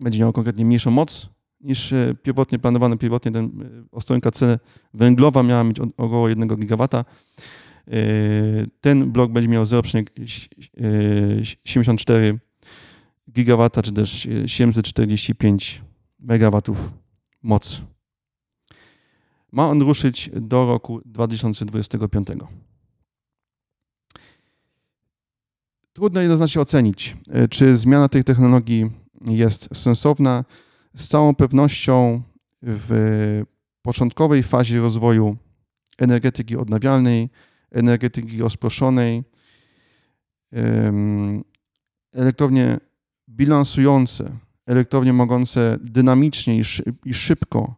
będzie 0.00 0.18
miał 0.18 0.32
konkretnie 0.32 0.64
mniejszą 0.64 0.90
moc 0.90 1.28
niż 1.60 1.94
pierwotnie 2.22 2.58
planowany. 2.58 2.98
Pierwotnie 2.98 3.32
ten 3.32 3.50
ostrońka 3.92 4.30
C 4.30 4.58
węglowa 4.94 5.42
miała 5.42 5.64
mieć 5.64 5.80
około 5.80 6.28
1 6.28 6.48
gigawata. 6.48 7.04
Ten 8.80 9.12
blok 9.12 9.32
będzie 9.32 9.48
miał 9.48 9.64
0,74 9.64 12.38
gigawata, 13.32 13.82
czy 13.82 13.92
też 13.92 14.28
745 14.46 15.82
megawatów 16.18 16.92
mocy. 17.42 17.82
Ma 19.52 19.68
on 19.68 19.82
ruszyć 19.82 20.30
do 20.34 20.66
roku 20.66 21.00
2025. 21.04 22.28
Trudno 25.92 26.20
jednoznacznie 26.20 26.60
ocenić, 26.60 27.16
czy 27.50 27.76
zmiana 27.76 28.08
tej 28.08 28.24
technologii 28.24 28.90
jest 29.26 29.76
sensowna. 29.76 30.44
Z 30.96 31.08
całą 31.08 31.34
pewnością 31.34 32.22
w 32.62 33.42
początkowej 33.82 34.42
fazie 34.42 34.80
rozwoju 34.80 35.36
energetyki 35.98 36.56
odnawialnej 36.56 37.30
energetyki 37.70 38.38
rozproszonej, 38.38 39.22
elektrownie 42.12 42.78
bilansujące, 43.30 44.32
elektrownie 44.66 45.12
mogące 45.12 45.78
dynamicznie 45.82 46.62
i 47.04 47.14
szybko 47.14 47.74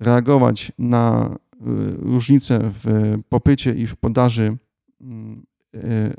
reagować 0.00 0.72
na 0.78 1.34
y, 1.54 1.58
różnice 1.96 2.58
w 2.62 3.14
popycie 3.28 3.74
i 3.74 3.86
w 3.86 3.96
podaży 3.96 4.56
mm, 5.00 5.46
e, 5.74 5.78
e, 5.78 6.12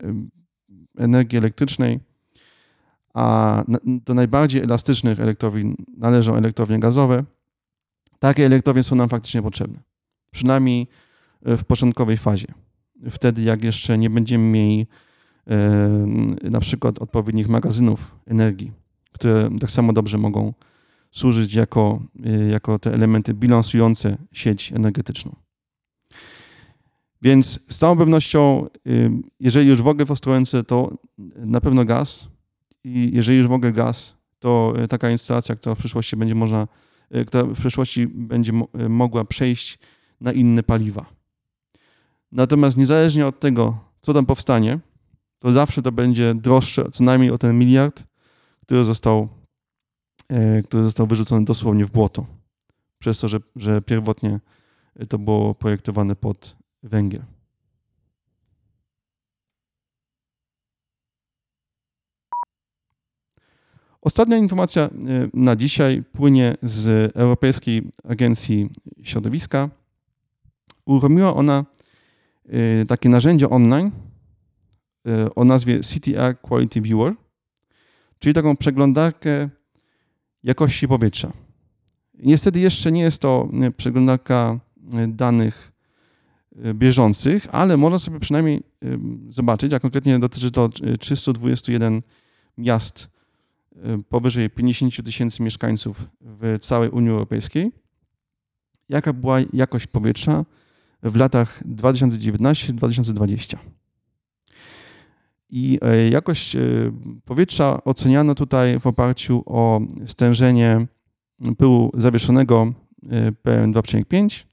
energii 0.97 1.37
elektrycznej, 1.37 1.99
a 3.13 3.63
do 3.85 4.13
najbardziej 4.13 4.61
elastycznych 4.61 5.19
elektrowni 5.19 5.75
należą 5.97 6.35
elektrownie 6.35 6.79
gazowe. 6.79 7.23
Takie 8.19 8.45
elektrownie 8.45 8.83
są 8.83 8.95
nam 8.95 9.09
faktycznie 9.09 9.41
potrzebne, 9.41 9.79
przynajmniej 10.31 10.87
w 11.41 11.63
początkowej 11.63 12.17
fazie 12.17 12.47
wtedy, 13.09 13.41
jak 13.41 13.63
jeszcze 13.63 13.97
nie 13.97 14.09
będziemy 14.09 14.43
mieli 14.43 14.81
e, 14.81 14.85
na 16.43 16.59
przykład 16.59 16.99
odpowiednich 16.99 17.49
magazynów 17.49 18.15
energii, 18.27 18.71
które 19.11 19.49
tak 19.59 19.71
samo 19.71 19.93
dobrze 19.93 20.17
mogą 20.17 20.53
służyć 21.11 21.53
jako, 21.53 21.99
e, 22.25 22.49
jako 22.49 22.79
te 22.79 22.93
elementy 22.93 23.33
bilansujące 23.33 24.17
sieć 24.31 24.71
energetyczną. 24.71 25.35
Więc 27.21 27.59
z 27.69 27.77
całą 27.77 27.97
pewnością, 27.97 28.67
e, 28.67 28.89
jeżeli 29.39 29.69
już 29.69 29.81
w 29.81 29.87
ogóle 29.87 30.05
w 30.05 30.11
Ostrołęce, 30.11 30.63
to 30.63 30.97
na 31.35 31.61
pewno 31.61 31.85
gaz 31.85 32.27
i 32.83 33.11
jeżeli 33.13 33.37
już 33.37 33.47
w 33.47 33.51
ogóle 33.51 33.71
gaz, 33.71 34.15
to 34.39 34.73
taka 34.89 35.09
instalacja, 35.09 35.55
która 35.55 35.75
w 35.75 35.77
przyszłości 35.77 36.17
będzie 36.17 36.35
można, 36.35 36.67
która 37.27 37.43
w 37.43 37.59
przyszłości 37.59 38.07
będzie 38.07 38.53
mogła 38.89 39.25
przejść 39.25 39.79
na 40.21 40.31
inne 40.31 40.63
paliwa. 40.63 41.05
Natomiast 42.31 42.77
niezależnie 42.77 43.27
od 43.27 43.39
tego, 43.39 43.77
co 44.01 44.13
tam 44.13 44.25
powstanie, 44.25 44.79
to 45.43 45.51
zawsze 45.51 45.81
to 45.81 45.91
będzie 45.91 46.33
droższe 46.35 46.85
co 46.91 47.03
najmniej 47.03 47.31
o 47.31 47.37
ten 47.37 47.57
miliard, 47.57 48.03
który 48.61 48.83
został, 48.83 49.29
e, 50.29 50.63
który 50.63 50.83
został 50.83 51.05
wyrzucony 51.07 51.45
dosłownie 51.45 51.85
w 51.85 51.91
błoto. 51.91 52.25
Przez 52.99 53.19
to, 53.19 53.27
że, 53.27 53.39
że 53.55 53.81
pierwotnie 53.81 54.39
to 55.09 55.17
było 55.17 55.55
projektowane 55.55 56.15
pod 56.15 56.55
węgiel. 56.83 57.23
Ostatnia 64.01 64.37
informacja 64.37 64.81
e, 64.81 64.89
na 65.33 65.55
dzisiaj 65.55 66.03
płynie 66.03 66.57
z 66.61 67.11
Europejskiej 67.15 67.91
Agencji 68.03 68.69
Środowiska. 69.03 69.69
Uruchomiła 70.85 71.33
ona 71.33 71.65
Y, 72.49 72.85
takie 72.85 73.09
narzędzie 73.09 73.49
online 73.49 73.91
o 75.35 75.45
nazwie 75.45 75.79
CTR 75.79 76.41
Quality 76.41 76.81
Viewer, 76.81 77.13
czyli 78.19 78.33
taką 78.33 78.57
przeglądarkę 78.57 79.49
jakości 80.43 80.87
powietrza. 80.87 81.33
Niestety 82.13 82.59
jeszcze 82.59 82.91
nie 82.91 83.01
jest 83.01 83.21
to 83.21 83.49
y, 83.67 83.71
przeglądarka 83.71 84.59
danych 85.07 85.71
bieżących, 86.73 87.47
ale 87.51 87.77
można 87.77 87.99
sobie 87.99 88.19
przynajmniej 88.19 88.63
zobaczyć, 89.29 89.73
a 89.73 89.79
konkretnie 89.79 90.19
dotyczy 90.19 90.51
to 90.51 90.69
321 90.99 92.01
miast 92.57 93.07
powyżej 94.09 94.49
50 94.49 95.05
tysięcy 95.05 95.43
mieszkańców 95.43 96.05
w 96.21 96.57
całej 96.61 96.89
Unii 96.89 97.09
Europejskiej, 97.09 97.71
jaka 98.89 99.13
była 99.13 99.37
jakość 99.53 99.87
powietrza 99.87 100.45
w 101.03 101.15
latach 101.15 101.63
2019-2020. 101.67 103.57
I 105.55 105.79
e, 105.81 106.09
jakość 106.09 106.55
e, 106.55 106.59
powietrza 107.25 107.83
oceniano 107.83 108.35
tutaj 108.35 108.79
w 108.79 108.87
oparciu 108.87 109.43
o 109.45 109.81
stężenie 110.05 110.87
pyłu 111.57 111.91
zawieszonego 111.97 112.73
e, 113.09 113.31
PM2,5 113.31 114.43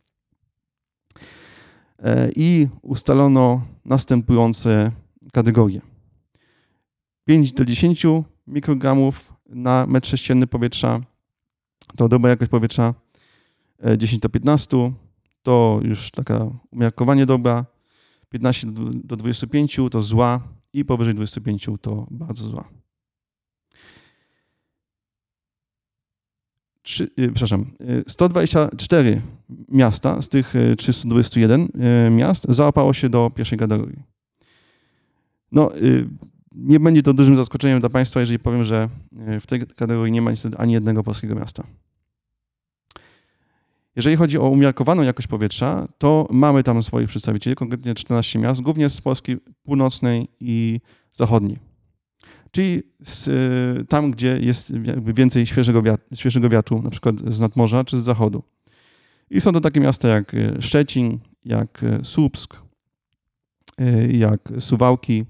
i 2.37 2.69
ustalono 2.83 3.63
następujące 3.85 4.93
kategorie. 5.33 5.81
5 7.25 7.53
do 7.53 7.65
10 7.65 8.07
mikrogramów 8.47 9.33
na 9.49 9.87
metr 9.87 10.09
sześcienny 10.09 10.47
powietrza 10.47 11.01
to 11.97 12.09
dobra 12.09 12.31
jakość 12.31 12.51
powietrza, 12.51 12.95
10 13.97 14.23
do 14.23 14.29
15 14.29 14.93
to 15.43 15.81
już 15.83 16.11
taka 16.11 16.47
umiarkowanie 16.71 17.27
dobra. 17.27 17.65
15 18.29 18.67
do 19.05 19.17
25 19.17 19.81
to 19.91 20.03
zła 20.03 20.41
i 20.73 20.85
powyżej 20.85 21.15
25 21.15 21.69
to 21.81 22.07
bardzo 22.11 22.49
zła. 22.49 22.69
Trzy, 26.83 27.09
yy, 27.17 27.29
przepraszam, 27.29 27.67
124 28.07 29.09
y, 29.09 29.23
miasta 29.69 30.23
z 30.23 30.29
tych 30.29 30.55
321 30.79 31.61
y, 31.61 31.67
y, 32.07 32.11
miast 32.11 32.47
załapało 32.49 32.93
się 32.93 33.09
do 33.09 33.31
pierwszej 33.35 33.59
kategorii. 33.59 34.03
No, 35.53 35.71
nie 36.53 36.81
będzie 36.81 37.03
to 37.03 37.15
dużym 37.15 37.37
zaskoczeniem 37.37 37.81
dla 37.81 37.89
Państwa, 37.89 38.21
jeżeli 38.21 38.39
powiem, 38.39 38.65
że 38.65 38.89
w 39.41 39.47
tej 39.47 39.61
kategorii 39.61 40.13
nie 40.13 40.23
ma 40.23 40.31
niestety 40.31 40.57
ani 40.57 40.73
jednego 40.73 41.05
polskiego 41.05 41.35
miasta. 41.35 41.67
Jeżeli 44.01 44.17
chodzi 44.17 44.39
o 44.39 44.49
umiarkowaną 44.49 45.03
jakość 45.03 45.29
powietrza, 45.29 45.89
to 45.99 46.29
mamy 46.31 46.63
tam 46.63 46.83
swoich 46.83 47.09
przedstawicieli, 47.09 47.57
konkretnie 47.57 47.95
14 47.95 48.39
miast, 48.39 48.61
głównie 48.61 48.89
z 48.89 49.01
Polski 49.01 49.37
północnej 49.63 50.29
i 50.41 50.81
zachodniej. 51.13 51.59
Czyli 52.51 52.83
z, 53.03 53.29
y, 53.29 53.85
tam, 53.85 54.11
gdzie 54.11 54.39
jest 54.41 54.73
więcej 55.15 55.47
świeżego, 55.47 55.83
wiat, 55.83 56.01
świeżego 56.15 56.49
wiatru, 56.49 56.83
na 56.83 56.91
przykład 56.91 57.15
z 57.27 57.41
nadmorza 57.41 57.85
czy 57.85 58.01
z 58.01 58.05
zachodu. 58.05 58.43
I 59.31 59.41
są 59.41 59.53
to 59.53 59.61
takie 59.61 59.81
miasta 59.81 60.09
jak 60.09 60.35
y, 60.35 60.57
Szczecin, 60.61 61.19
jak 61.45 61.83
y, 61.83 62.05
Słupsk, 62.05 62.57
jak 64.09 64.53
Suwałki, 64.59 65.25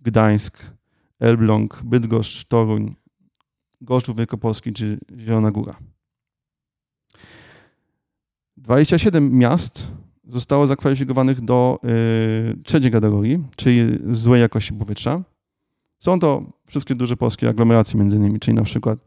Gdańsk, 0.00 0.58
Elbląg, 1.20 1.82
Bydgoszcz, 1.84 2.44
Toruń, 2.44 2.94
Gorzów 3.80 4.16
Wielkopolski 4.16 4.72
czy 4.72 4.98
Zielona 5.18 5.50
Góra. 5.50 5.76
27 8.56 9.38
miast 9.38 9.88
zostało 10.28 10.66
zakwalifikowanych 10.66 11.40
do 11.40 11.80
y, 11.84 12.62
trzeciej 12.62 12.90
kategorii, 12.90 13.44
czyli 13.56 13.98
złej 14.10 14.40
jakości 14.40 14.74
powietrza. 14.74 15.22
Są 15.98 16.20
to 16.20 16.42
wszystkie 16.68 16.94
duże 16.94 17.16
polskie 17.16 17.48
aglomeracje 17.48 18.00
między 18.00 18.16
innymi, 18.16 18.40
czyli 18.40 18.56
na 18.56 18.62
przykład, 18.62 18.98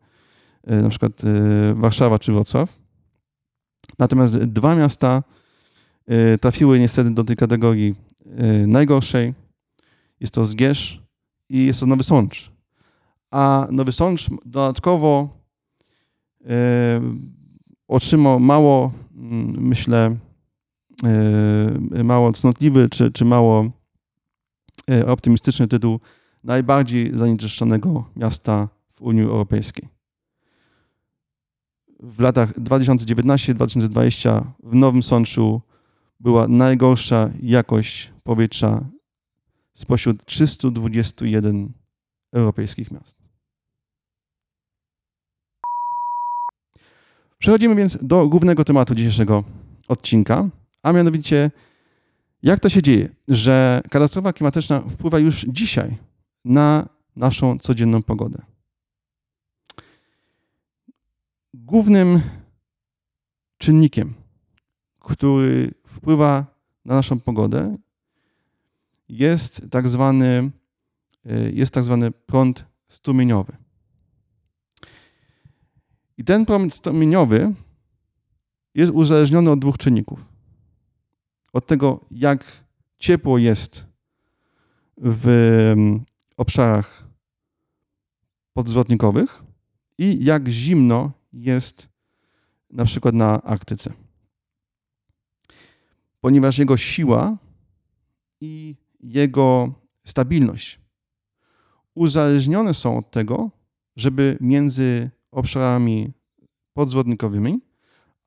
y, 0.71 0.81
na 0.81 0.89
przykład 0.89 1.23
y, 1.23 1.73
Warszawa 1.75 2.19
czy 2.19 2.31
Wrocław. 2.31 2.79
Natomiast 3.99 4.37
dwa 4.37 4.75
miasta 4.75 5.23
trafiły 6.41 6.79
niestety 6.79 7.11
do 7.11 7.23
tej 7.23 7.35
kategorii 7.35 7.95
najgorszej. 8.67 9.33
Jest 10.19 10.33
to 10.33 10.45
Zgierz 10.45 11.01
i 11.49 11.65
jest 11.65 11.79
to 11.79 11.85
Nowy 11.85 12.03
Sącz. 12.03 12.51
A 13.31 13.67
Nowy 13.71 13.91
Sącz 13.91 14.29
dodatkowo 14.45 15.29
otrzymał 17.87 18.39
mało, 18.39 18.91
myślę, 19.57 20.17
mało 22.03 22.33
cnotliwy 22.33 22.89
czy, 22.89 23.11
czy 23.11 23.25
mało 23.25 23.71
optymistyczny 25.07 25.67
tytuł 25.67 25.99
najbardziej 26.43 27.17
zanieczyszczonego 27.17 28.09
miasta 28.15 28.67
w 28.93 29.01
Unii 29.01 29.23
Europejskiej. 29.23 29.87
W 31.99 32.19
latach 32.19 32.59
2019-2020 32.59 34.45
w 34.63 34.75
Nowym 34.75 35.03
Sączu 35.03 35.61
była 36.19 36.47
najgorsza 36.47 37.29
jakość 37.41 38.11
powietrza 38.23 38.85
spośród 39.73 40.25
321 40.25 41.71
europejskich 42.33 42.91
miast. 42.91 43.18
Przechodzimy 47.39 47.75
więc 47.75 47.97
do 48.01 48.27
głównego 48.27 48.65
tematu 48.65 48.95
dzisiejszego 48.95 49.43
odcinka, 49.87 50.49
a 50.83 50.93
mianowicie 50.93 51.51
jak 52.43 52.59
to 52.59 52.69
się 52.69 52.81
dzieje, 52.81 53.09
że 53.27 53.81
katastrofa 53.89 54.33
klimatyczna 54.33 54.81
wpływa 54.81 55.19
już 55.19 55.45
dzisiaj 55.49 55.97
na 56.45 56.89
naszą 57.15 57.59
codzienną 57.59 58.03
pogodę. 58.03 58.41
Głównym 61.53 62.21
czynnikiem, 63.57 64.13
który 64.99 65.71
wpływa 65.87 66.45
na 66.85 66.95
naszą 66.95 67.19
pogodę, 67.19 67.77
jest 69.09 69.61
tak 69.71 69.89
zwany, 69.89 70.51
e, 71.25 71.51
jest 71.51 71.73
tak 71.73 71.83
zwany 71.83 72.11
prąd 72.11 72.65
strumieniowy. 72.87 73.53
I 76.19 76.23
ten 76.23 76.45
prąd 76.45 76.73
strumieniowy 76.73 77.53
jest 78.75 78.91
uzależniony 78.91 79.51
od 79.51 79.59
dwóch 79.59 79.77
czynników. 79.77 80.25
Od 81.53 81.67
tego, 81.67 82.05
jak 82.11 82.43
ciepło 82.97 83.37
jest 83.37 83.85
w 84.97 85.25
obszarach 86.37 87.07
podzwrotnikowych 88.53 89.43
i 89.97 90.25
jak 90.25 90.47
zimno 90.47 91.11
jest 91.33 91.89
na 92.71 92.85
przykład 92.85 93.15
na 93.15 93.41
Arktyce. 93.41 93.93
Ponieważ 96.21 96.57
jego 96.57 96.77
siła 96.77 97.37
i 98.41 98.75
jego 98.99 99.73
stabilność 100.05 100.79
uzależnione 101.95 102.73
są 102.73 102.97
od 102.97 103.11
tego, 103.11 103.51
żeby 103.95 104.37
między 104.41 105.11
obszarami 105.31 106.11
podzwodnikowymi 106.73 107.59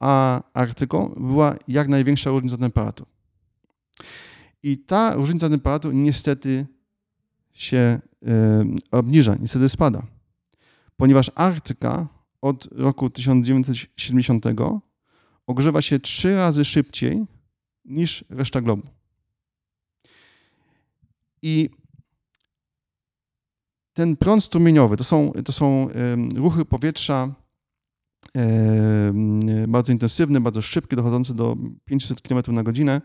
a 0.00 0.42
Arktyką 0.54 1.14
była 1.16 1.56
jak 1.68 1.88
największa 1.88 2.30
różnica 2.30 2.56
temperatur. 2.56 3.06
I 4.62 4.78
ta 4.78 5.14
różnica 5.14 5.48
temperatur 5.48 5.94
niestety 5.94 6.66
się 7.52 8.00
obniża, 8.90 9.34
niestety 9.40 9.68
spada. 9.68 10.02
Ponieważ 10.96 11.30
Arktyka 11.34 12.08
od 12.40 12.68
roku 12.72 13.10
1970 13.10 14.44
ogrzewa 15.46 15.82
się 15.82 15.98
trzy 15.98 16.36
razy 16.36 16.64
szybciej 16.64 17.24
niż 17.84 18.24
reszta 18.30 18.60
globu. 18.60 18.82
I 21.42 21.70
ten 23.92 24.16
prąd 24.16 24.44
strumieniowy 24.44 24.96
to 24.96 25.04
są, 25.04 25.32
to 25.44 25.52
są 25.52 25.88
ruchy 26.34 26.64
powietrza 26.64 27.34
bardzo 29.68 29.92
intensywne, 29.92 30.40
bardzo 30.40 30.62
szybkie, 30.62 30.96
dochodzące 30.96 31.34
do 31.34 31.56
500 31.84 32.22
km 32.22 32.42
na 32.48 32.62
godzinę 32.62 33.00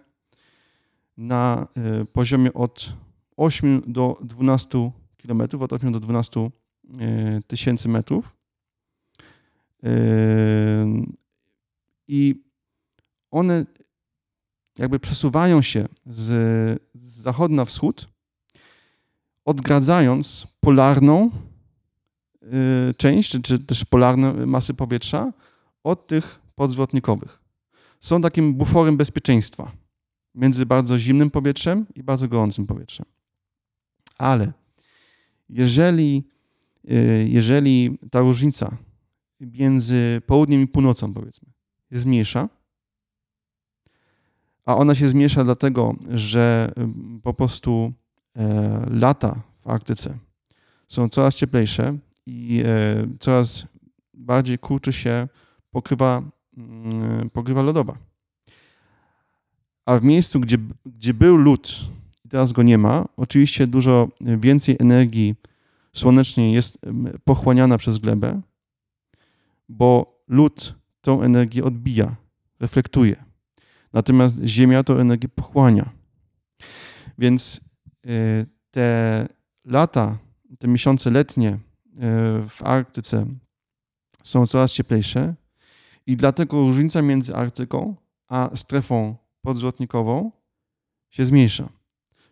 na 1.18 1.68
e, 1.76 2.06
poziomie 2.06 2.54
od 2.54 2.94
8 3.38 3.82
do 3.88 4.18
12 4.24 4.92
km, 5.18 5.42
od 5.60 5.74
8 5.74 5.92
do 5.92 6.00
12 6.00 6.40
e, 6.40 6.50
tysięcy 7.48 7.90
metrów. 7.90 8.36
I 12.08 12.44
one 13.32 13.66
jakby 14.78 15.00
przesuwają 15.00 15.62
się 15.62 15.88
z, 16.06 16.26
z 16.94 17.22
zachodu 17.22 17.56
na 17.56 17.66
wschód, 17.66 18.10
odgradzając 19.48 20.48
polarną 20.60 21.32
część, 22.98 23.38
czy, 23.42 23.60
też 23.60 23.86
polarne 23.86 24.46
masy 24.46 24.74
powietrza 24.74 25.34
od 25.84 26.08
tych 26.08 26.40
podzwrotnikowych. 26.56 27.40
Są 28.00 28.22
takim 28.22 28.54
buforem 28.54 28.98
bezpieczeństwa 28.98 29.72
między 30.36 30.66
bardzo 30.66 31.00
zimnym 31.00 31.32
powietrzem 31.32 31.86
i 31.96 32.04
bardzo 32.04 32.28
gorącym 32.28 32.68
powietrzem. 32.68 33.06
Ale 34.18 34.54
jeżeli, 35.50 36.24
y, 36.92 37.28
jeżeli 37.30 37.98
ta 38.12 38.20
różnica 38.20 38.78
między 39.40 40.22
południem 40.26 40.62
i 40.62 40.68
północą, 40.68 41.14
powiedzmy, 41.14 41.50
jest 41.92 42.06
mniejsza, 42.06 42.50
a 44.66 44.76
ona 44.76 44.96
się 44.96 45.08
zmniejsza 45.08 45.44
dlatego, 45.44 45.96
że 46.10 46.72
y, 47.18 47.22
po 47.22 47.34
prostu 47.34 47.94
lata 48.90 49.42
w 49.62 49.68
Arktyce 49.68 50.18
są 50.88 51.10
coraz 51.10 51.36
cieplejsze 51.36 51.98
i 52.26 52.64
e, 52.66 53.08
coraz 53.20 53.66
bardziej 54.14 54.60
kurczy 54.60 54.94
się 54.94 55.28
pokrywa, 55.72 56.22
mm, 56.58 57.30
pokrywa 57.30 57.62
lodowa. 57.62 57.98
A 59.86 60.00
w 60.00 60.04
miejscu, 60.04 60.40
gdzie, 60.40 60.58
gdzie 60.86 61.14
był 61.14 61.38
lód 61.38 61.90
i 62.26 62.30
teraz 62.30 62.52
go 62.54 62.64
nie 62.64 62.78
ma, 62.78 63.06
oczywiście 63.18 63.68
dużo 63.68 64.10
więcej 64.22 64.76
energii 64.80 65.36
słonecznej 65.94 66.54
jest 66.54 66.80
pochłaniana 67.24 67.78
przez 67.78 67.98
glebę, 67.98 68.42
bo 69.70 70.20
lód 70.28 70.76
tą 71.02 71.22
energię 71.22 71.64
odbija, 71.64 72.16
reflektuje. 72.60 73.24
Natomiast 73.94 74.40
Ziemia 74.44 74.84
tą 74.84 74.96
energię 74.96 75.30
pochłania. 75.30 75.90
Więc 77.18 77.62
e, 77.62 77.67
te 78.72 79.28
lata, 79.66 80.18
te 80.60 80.68
miesiące 80.68 81.12
letnie 81.12 81.50
e, 81.50 81.60
w 82.48 82.64
Arktyce 82.64 83.26
są 84.24 84.48
coraz 84.48 84.72
cieplejsze 84.72 85.36
i 86.06 86.18
dlatego 86.18 86.58
różnica 86.58 87.02
między 87.02 87.36
Arktyką 87.36 87.96
a 88.28 88.50
strefą 88.56 89.16
podzłotnikową 89.42 90.32
się 91.10 91.26
zmniejsza. 91.26 91.70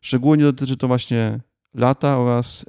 Szczególnie 0.02 0.44
dotyczy 0.44 0.78
to 0.78 0.88
właśnie 0.88 1.40
lata 1.74 2.18
oraz, 2.18 2.66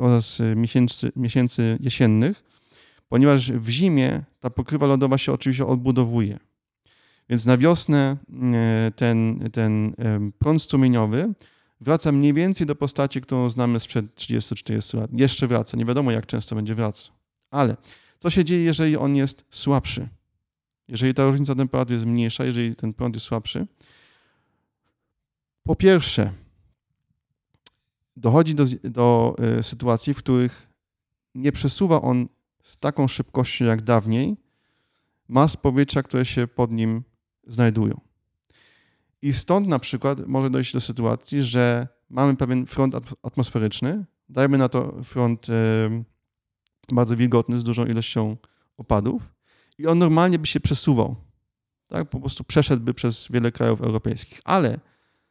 oraz 0.00 0.38
miesięcy, 0.56 1.12
miesięcy 1.16 1.78
jesiennych, 1.80 2.44
ponieważ 3.08 3.52
w 3.52 3.68
zimie 3.68 4.24
ta 4.40 4.50
pokrywa 4.50 4.86
lodowa 4.86 5.18
się 5.18 5.32
oczywiście 5.32 5.66
odbudowuje. 5.66 6.38
Więc 7.28 7.46
na 7.46 7.56
wiosnę 7.56 8.16
e, 8.52 8.92
ten, 8.96 9.50
ten 9.52 9.94
prąd 10.38 10.62
strumieniowy 10.62 11.34
wraca 11.80 12.12
mniej 12.12 12.32
więcej 12.32 12.66
do 12.66 12.76
postaci, 12.76 13.20
którą 13.20 13.48
znamy 13.48 13.80
sprzed 13.80 14.14
30-40 14.14 14.98
lat. 14.98 15.10
Jeszcze 15.12 15.46
wraca, 15.46 15.76
nie 15.76 15.84
wiadomo 15.84 16.10
jak 16.10 16.26
często 16.26 16.56
będzie 16.56 16.74
wracał. 16.74 17.14
Ale 17.50 17.76
co 18.18 18.30
się 18.30 18.44
dzieje, 18.44 18.64
jeżeli 18.64 18.96
on 18.96 19.16
jest 19.16 19.44
słabszy? 19.50 20.08
Jeżeli 20.88 21.14
ta 21.14 21.24
różnica 21.24 21.54
temperatury 21.54 21.94
jest 21.94 22.06
mniejsza, 22.06 22.44
jeżeli 22.44 22.76
ten 22.76 22.94
prąd 22.94 23.16
jest 23.16 23.26
słabszy, 23.26 23.66
po 25.62 25.76
pierwsze, 25.76 26.32
dochodzi 28.16 28.54
do, 28.54 28.64
do 28.84 29.36
e, 29.38 29.62
sytuacji, 29.62 30.14
w 30.14 30.18
których 30.18 30.68
nie 31.34 31.52
przesuwa 31.52 32.02
on 32.02 32.28
z 32.62 32.78
taką 32.78 33.08
szybkością 33.08 33.64
jak 33.64 33.82
dawniej 33.82 34.36
mas 35.28 35.56
powietrza, 35.56 36.02
które 36.02 36.24
się 36.24 36.46
pod 36.46 36.72
nim 36.72 37.02
znajdują. 37.46 38.00
I 39.22 39.32
stąd 39.32 39.66
na 39.66 39.78
przykład 39.78 40.26
może 40.26 40.50
dojść 40.50 40.72
do 40.72 40.80
sytuacji, 40.80 41.42
że 41.42 41.88
mamy 42.10 42.36
pewien 42.36 42.66
front 42.66 42.94
atmosferyczny, 43.22 44.04
dajmy 44.28 44.58
na 44.58 44.68
to 44.68 45.02
front 45.02 45.46
bardzo 46.92 47.16
wilgotny 47.16 47.58
z 47.58 47.64
dużą 47.64 47.86
ilością 47.86 48.36
opadów 48.76 49.22
i 49.78 49.86
on 49.86 49.98
normalnie 49.98 50.38
by 50.38 50.46
się 50.46 50.60
przesuwał 50.60 51.16
tak? 51.88 52.10
po 52.10 52.20
prostu 52.20 52.44
przeszedłby 52.44 52.94
przez 52.94 53.28
wiele 53.30 53.52
krajów 53.52 53.80
europejskich. 53.80 54.40
Ale 54.44 54.80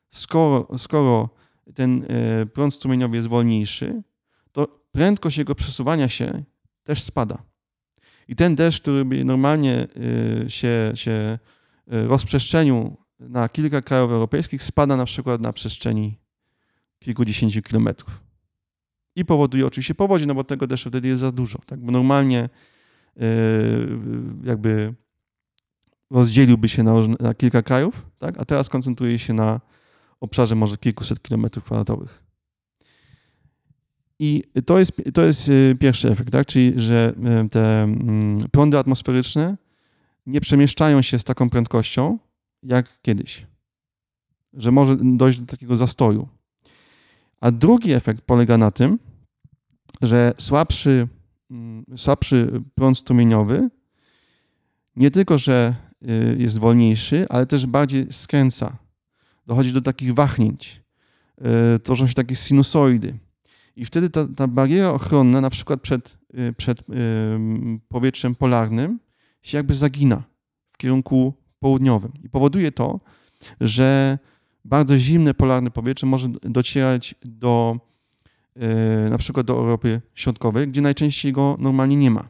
skoro, 0.09 0.77
skoro 0.77 1.29
ten 1.75 2.05
e, 2.09 2.45
prąd 2.45 2.73
strumieniowy 2.73 3.15
jest 3.15 3.27
wolniejszy, 3.27 4.03
to 4.51 4.67
prędkość 4.91 5.37
jego 5.37 5.55
przesuwania 5.55 6.09
się 6.09 6.43
też 6.83 7.01
spada. 7.03 7.43
I 8.27 8.35
ten 8.35 8.55
deszcz, 8.55 8.81
który 8.81 9.05
by 9.05 9.25
normalnie 9.25 9.87
e, 10.45 10.49
się, 10.49 10.91
się 10.95 11.11
e, 11.11 12.07
rozprzestrzenił 12.07 12.97
na 13.19 13.49
kilka 13.49 13.81
krajów 13.81 14.11
europejskich, 14.11 14.63
spada 14.63 14.95
na 14.95 15.05
przykład 15.05 15.41
na 15.41 15.53
przestrzeni 15.53 16.17
kilkudziesięciu 16.99 17.61
kilometrów. 17.61 18.23
I 19.15 19.25
powoduje 19.25 19.65
oczywiście 19.65 19.95
powodzie, 19.95 20.25
no 20.25 20.35
bo 20.35 20.43
tego 20.43 20.67
deszczu 20.67 20.89
wtedy 20.89 21.07
jest 21.07 21.21
za 21.21 21.31
dużo. 21.31 21.59
Tak? 21.65 21.79
Bo 21.79 21.91
normalnie 21.91 22.49
jakby 24.43 24.93
rozdzieliłby 26.11 26.69
się 26.69 26.83
na, 26.83 26.93
na 27.19 27.33
kilka 27.33 27.61
krajów, 27.61 28.05
tak? 28.19 28.39
a 28.39 28.45
teraz 28.45 28.69
koncentruje 28.69 29.19
się 29.19 29.33
na 29.33 29.61
obszarze 30.19 30.55
może 30.55 30.77
kilkuset 30.77 31.21
kilometrów 31.21 31.63
kwadratowych. 31.63 32.23
I 34.19 34.43
to 34.65 34.79
jest, 34.79 34.91
to 35.13 35.21
jest 35.21 35.49
y, 35.49 35.77
pierwszy 35.79 36.09
efekt, 36.09 36.31
tak? 36.31 36.45
czyli 36.45 36.73
że 36.75 37.13
y, 37.45 37.49
te 37.49 37.83
mm, 37.83 38.49
prądy 38.51 38.77
atmosferyczne 38.77 39.57
nie 40.25 40.41
przemieszczają 40.41 41.01
się 41.01 41.19
z 41.19 41.23
taką 41.23 41.49
prędkością 41.49 42.17
jak 42.63 43.01
kiedyś, 43.01 43.47
że 44.53 44.71
może 44.71 44.97
dojść 45.01 45.39
do 45.39 45.45
takiego 45.45 45.77
zastoju. 45.77 46.27
A 47.41 47.51
drugi 47.51 47.91
efekt 47.91 48.21
polega 48.21 48.57
na 48.57 48.71
tym, 48.71 48.99
że 50.01 50.33
słabszy, 50.37 51.07
mm, 51.51 51.85
słabszy 51.97 52.61
prąd 52.75 52.97
strumieniowy 52.97 53.69
nie 54.95 55.11
tylko, 55.11 55.37
że 55.37 55.75
y, 56.09 56.37
jest 56.39 56.57
wolniejszy, 56.57 57.25
ale 57.29 57.45
też 57.45 57.65
bardziej 57.65 58.13
skręca 58.13 58.77
dochodzi 59.47 59.73
do 59.73 59.81
takich 59.81 60.13
wahnięć, 60.13 60.81
e, 61.41 61.79
tworzą 61.79 62.07
się 62.07 62.13
takie 62.13 62.35
sinusoidy. 62.35 63.17
I 63.75 63.85
wtedy 63.85 64.09
ta, 64.09 64.27
ta 64.35 64.47
bariera 64.47 64.89
ochronna, 64.89 65.41
na 65.41 65.49
przykład 65.49 65.81
przed, 65.81 66.17
e, 66.33 66.53
przed 66.53 66.83
powietrzem 67.87 68.35
polarnym, 68.35 68.99
się 69.41 69.57
jakby 69.57 69.73
zagina 69.73 70.23
w 70.71 70.77
kierunku 70.77 71.33
południowym. 71.59 72.11
I 72.23 72.29
powoduje 72.29 72.71
to, 72.71 72.99
że 73.61 74.19
bardzo 74.65 74.97
zimne 74.97 75.33
polarne 75.33 75.71
powietrze 75.71 76.07
może 76.07 76.27
docierać 76.41 77.15
do 77.25 77.79
e, 78.55 79.09
na 79.09 79.17
przykład 79.17 79.45
do 79.45 79.53
Europy 79.53 80.01
Środkowej, 80.15 80.67
gdzie 80.67 80.81
najczęściej 80.81 81.33
go 81.33 81.55
normalnie 81.59 81.95
nie 81.95 82.11
ma. 82.11 82.27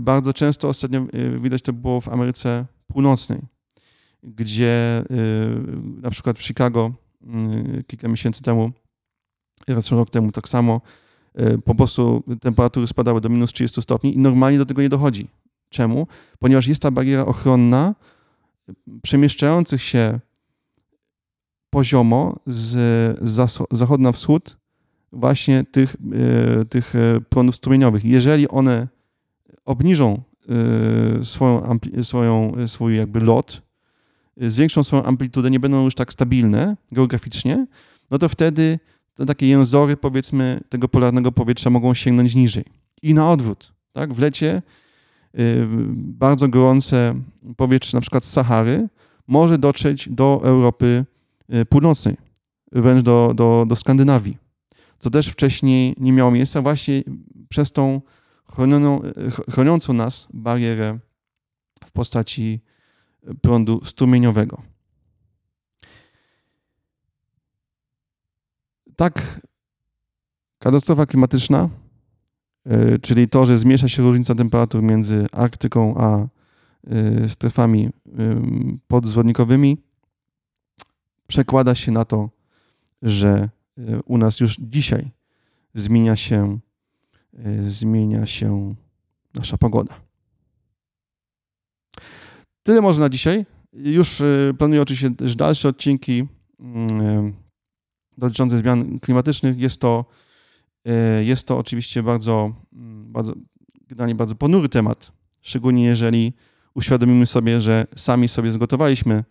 Bardzo 0.00 0.32
często 0.32 0.68
ostatnio 0.68 1.06
widać 1.38 1.62
to 1.62 1.72
było 1.72 2.00
w 2.00 2.08
Ameryce 2.08 2.66
Północnej 2.86 3.40
gdzie 4.22 5.04
na 6.02 6.10
przykład 6.10 6.38
w 6.38 6.42
Chicago 6.42 6.92
y, 7.78 7.84
kilka 7.84 8.08
miesięcy 8.08 8.42
temu, 8.42 8.72
raczej 9.68 9.98
rok 9.98 10.10
temu 10.10 10.32
tak 10.32 10.48
samo, 10.48 10.80
po 11.64 11.74
prostu 11.74 12.22
temperatury 12.40 12.86
spadały 12.86 13.20
do 13.20 13.28
minus 13.28 13.52
30 13.52 13.82
stopni 13.82 14.14
i 14.14 14.18
normalnie 14.18 14.58
do 14.58 14.66
tego 14.66 14.82
nie 14.82 14.88
dochodzi. 14.88 15.28
Czemu? 15.68 16.06
Ponieważ 16.38 16.66
jest 16.66 16.82
ta 16.82 16.90
bariera 16.90 17.26
ochronna 17.26 17.94
przemieszczających 19.02 19.82
się 19.82 20.20
poziomo 21.70 22.36
z 22.46 23.18
zachodu 23.70 24.02
na 24.02 24.12
wschód 24.12 24.56
właśnie 25.12 25.64
tych, 25.64 25.96
tych 26.70 26.92
prądów 27.28 27.56
strumieniowych. 27.56 28.04
Jeżeli 28.04 28.48
one 28.48 28.88
obniżą 29.64 30.22
swoją, 31.22 31.78
swoją, 32.02 32.54
swój 32.66 32.96
jakby 32.96 33.20
lot, 33.20 33.62
zwiększą 34.36 34.82
swoją 34.84 35.02
amplitudę, 35.02 35.50
nie 35.50 35.60
będą 35.60 35.84
już 35.84 35.94
tak 35.94 36.12
stabilne 36.12 36.76
geograficznie, 36.92 37.66
no 38.10 38.18
to 38.18 38.28
wtedy 38.28 38.78
te 39.14 39.26
takie 39.26 39.46
jęzory, 39.46 39.96
powiedzmy, 39.96 40.60
tego 40.68 40.88
polarnego 40.88 41.32
powietrza 41.32 41.70
mogą 41.70 41.94
sięgnąć 41.94 42.34
niżej. 42.34 42.64
I 43.02 43.14
na 43.14 43.30
odwrót. 43.30 43.72
Tak? 43.92 44.14
W 44.14 44.18
lecie 44.18 44.62
bardzo 45.94 46.48
gorące 46.48 47.14
powietrze, 47.56 47.96
na 47.96 48.00
przykład 48.00 48.24
z 48.24 48.30
Sahary, 48.30 48.88
może 49.26 49.58
dotrzeć 49.58 50.08
do 50.08 50.40
Europy 50.44 51.04
y, 51.54 51.66
Północnej, 51.66 52.16
wręcz 52.72 53.02
do, 53.02 53.32
do, 53.34 53.64
do 53.68 53.76
Skandynawii, 53.76 54.38
co 54.98 55.10
też 55.10 55.28
wcześniej 55.28 55.94
nie 55.98 56.12
miało 56.12 56.30
miejsca 56.30 56.62
właśnie 56.62 57.02
przez 57.48 57.72
tą 57.72 58.00
chronioną, 58.52 59.02
y, 59.02 59.52
chroniącą 59.52 59.92
nas 59.92 60.28
barierę 60.34 60.98
w 61.84 61.90
postaci 61.92 62.60
prądu 63.42 63.84
strumieniowego. 63.84 64.62
Tak, 68.96 69.40
katastrofa 70.58 71.06
klimatyczna, 71.06 71.68
czyli 73.02 73.28
to, 73.28 73.46
że 73.46 73.58
zmniejsza 73.58 73.88
się 73.88 74.02
różnica 74.02 74.34
temperatur 74.34 74.82
między 74.82 75.26
Arktyką 75.32 75.94
a 75.96 76.26
e, 76.86 77.28
strefami 77.28 77.90
podzwodnikowymi, 78.88 79.78
przekłada 81.26 81.74
się 81.74 81.92
na 81.92 82.04
to, 82.04 82.30
że 83.02 83.48
u 84.04 84.18
nas 84.18 84.40
już 84.40 84.56
dzisiaj 84.60 85.10
zmienia 85.74 86.16
się, 86.16 86.58
zmienia 87.60 88.26
się 88.26 88.74
nasza 89.34 89.58
pogoda. 89.58 90.00
Tyle 92.62 92.80
może 92.80 93.00
na 93.00 93.08
dzisiaj. 93.08 93.46
Już 93.72 94.20
y, 94.20 94.54
planuję 94.58 94.82
oczywiście 94.82 95.10
też 95.10 95.36
dalsze 95.36 95.68
odcinki 95.68 96.26
mm, 96.60 97.34
dotyczące 98.18 98.58
zmian 98.58 99.00
klimatycznych. 99.00 99.58
Jest 99.58 99.80
to, 99.80 100.04
y, 100.04 100.27
jest 101.24 101.46
to 101.46 101.58
oczywiście 101.58 102.02
bardzo, 102.02 102.52
mm, 102.72 103.12
bardzo, 103.12 103.34
generalnie 103.88 104.14
bardzo 104.14 104.34
ponury 104.34 104.68
temat, 104.68 105.12
szczególnie 105.40 105.84
jeżeli 105.84 106.32
uświadomimy 106.74 107.26
sobie, 107.26 107.60
że 107.60 107.86
sami 107.96 108.28
sobie 108.28 108.52
zgotowaliśmy 108.52 109.24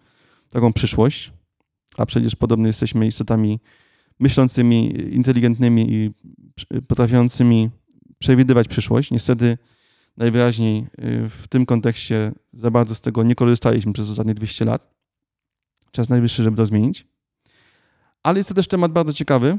taką 0.50 0.74
przyszłość, 0.74 1.34
a 1.98 2.06
przecież 2.06 2.36
podobnie 2.36 2.68
jesteśmy 2.68 3.08
istotami 3.08 3.60
myślącymi, 4.20 5.02
inteligentnymi 5.16 5.94
i 5.94 6.12
potrafiącymi 6.88 7.70
przewidywać 8.20 8.68
przyszłość. 8.68 9.12
Niestety 9.12 9.58
najwyraźniej 10.18 10.80
y, 10.80 11.30
w 11.30 11.48
tym 11.48 11.66
kontekście 11.66 12.32
za 12.54 12.72
bardzo 12.72 12.96
z 12.96 13.02
tego 13.02 13.24
nie 13.24 13.36
korzystaliśmy 13.36 13.94
przez 13.94 14.10
ostatnie 14.10 14.34
200 14.34 14.66
lat. 14.66 14.94
Czas 15.92 16.10
najwyższy, 16.10 16.44
żeby 16.44 16.58
to 16.58 16.66
zmienić. 16.66 17.08
Ale 18.28 18.40
jest 18.40 18.50
to 18.50 18.56
też 18.56 18.68
temat 18.68 18.92
bardzo 18.92 19.14
ciekawy 19.14 19.58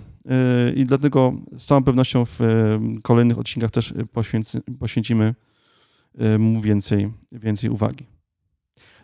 y, 0.69 0.73
i 0.75 0.85
dlatego 0.85 1.33
z 1.59 1.67
całą 1.67 1.85
pewnością 1.85 2.25
w 2.25 2.41
y, 2.41 3.03
kolejnych 3.03 3.39
odcinkach 3.39 3.71
też 3.71 3.95
poświęcimy 4.79 5.35
mu 6.39 6.61
więcej, 6.61 7.13
więcej 7.33 7.71
uwagi. 7.71 8.07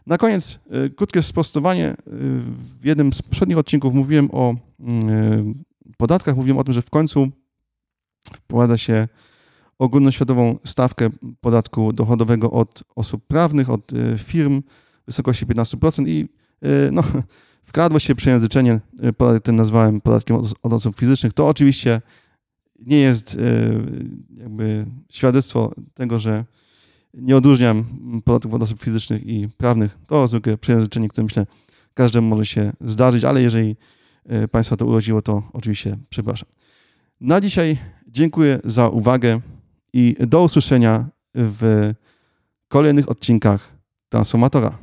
Na 0.07 0.19
koniec 0.19 0.61
krótkie 0.97 1.23
sprostowanie. 1.23 1.97
W 2.81 2.85
jednym 2.85 3.13
z 3.13 3.23
poprzednich 3.23 3.59
odcinków 3.59 3.95
mówiłem 3.95 4.31
o 4.33 4.55
podatkach, 5.97 6.37
mówiłem 6.37 6.59
o 6.59 6.65
tym, 6.65 6.75
że 6.75 6.83
w 6.83 6.91
końcu 6.91 7.29
wprowadza 8.35 8.79
się 8.79 9.09
ogólnoświatową 9.79 10.59
stawkę 10.65 11.11
podatku 11.41 11.93
dochodowego 11.93 12.51
od 12.51 12.85
osób 12.97 13.27
prawnych, 13.27 13.71
od 13.71 13.93
firm 14.19 14.63
w 15.03 15.07
wysokości 15.07 15.47
15% 15.47 16.09
i 16.09 16.29
no, 16.93 17.03
wkradło 17.65 17.99
się 17.99 18.15
przejęzyczenie, 18.15 18.81
e, 19.03 19.41
ten 19.41 19.57
nazwałem 19.57 20.01
podatkiem 20.01 20.37
od 20.63 20.73
osób 20.73 20.97
fizycznych. 20.97 21.33
To 21.33 21.49
oczywiście 21.49 22.03
nie 22.79 22.99
jest 22.99 23.39
jakby 24.37 24.87
świadectwo 25.11 25.75
tego, 25.95 26.19
że 26.19 26.45
nie 27.15 27.37
odróżniam 27.37 27.85
podatków 28.25 28.55
od 28.55 28.63
osób 28.63 28.81
fizycznych 28.81 29.27
i 29.27 29.49
prawnych. 29.57 29.99
To 30.07 30.27
zwykłe 30.27 30.59
przejęzyczenie, 30.59 31.09
które 31.09 31.25
myślę 31.25 31.47
każdemu 31.95 32.29
może 32.29 32.47
się 32.47 32.73
zdarzyć, 32.81 33.25
ale 33.25 33.43
jeżeli 33.43 33.77
Państwa 34.51 34.77
to 34.77 34.87
urodziło, 34.87 35.23
to 35.23 35.43
oczywiście 35.53 35.97
przepraszam. 36.09 36.49
Na 37.21 37.41
dzisiaj 37.41 37.79
dziękuję 38.09 38.61
za 38.65 38.89
uwagę 38.89 39.41
i 39.93 40.17
do 40.21 40.43
usłyszenia 40.43 41.09
w 41.35 41.93
kolejnych 42.69 43.11
odcinkach 43.11 43.73
Transformatora. 44.09 44.79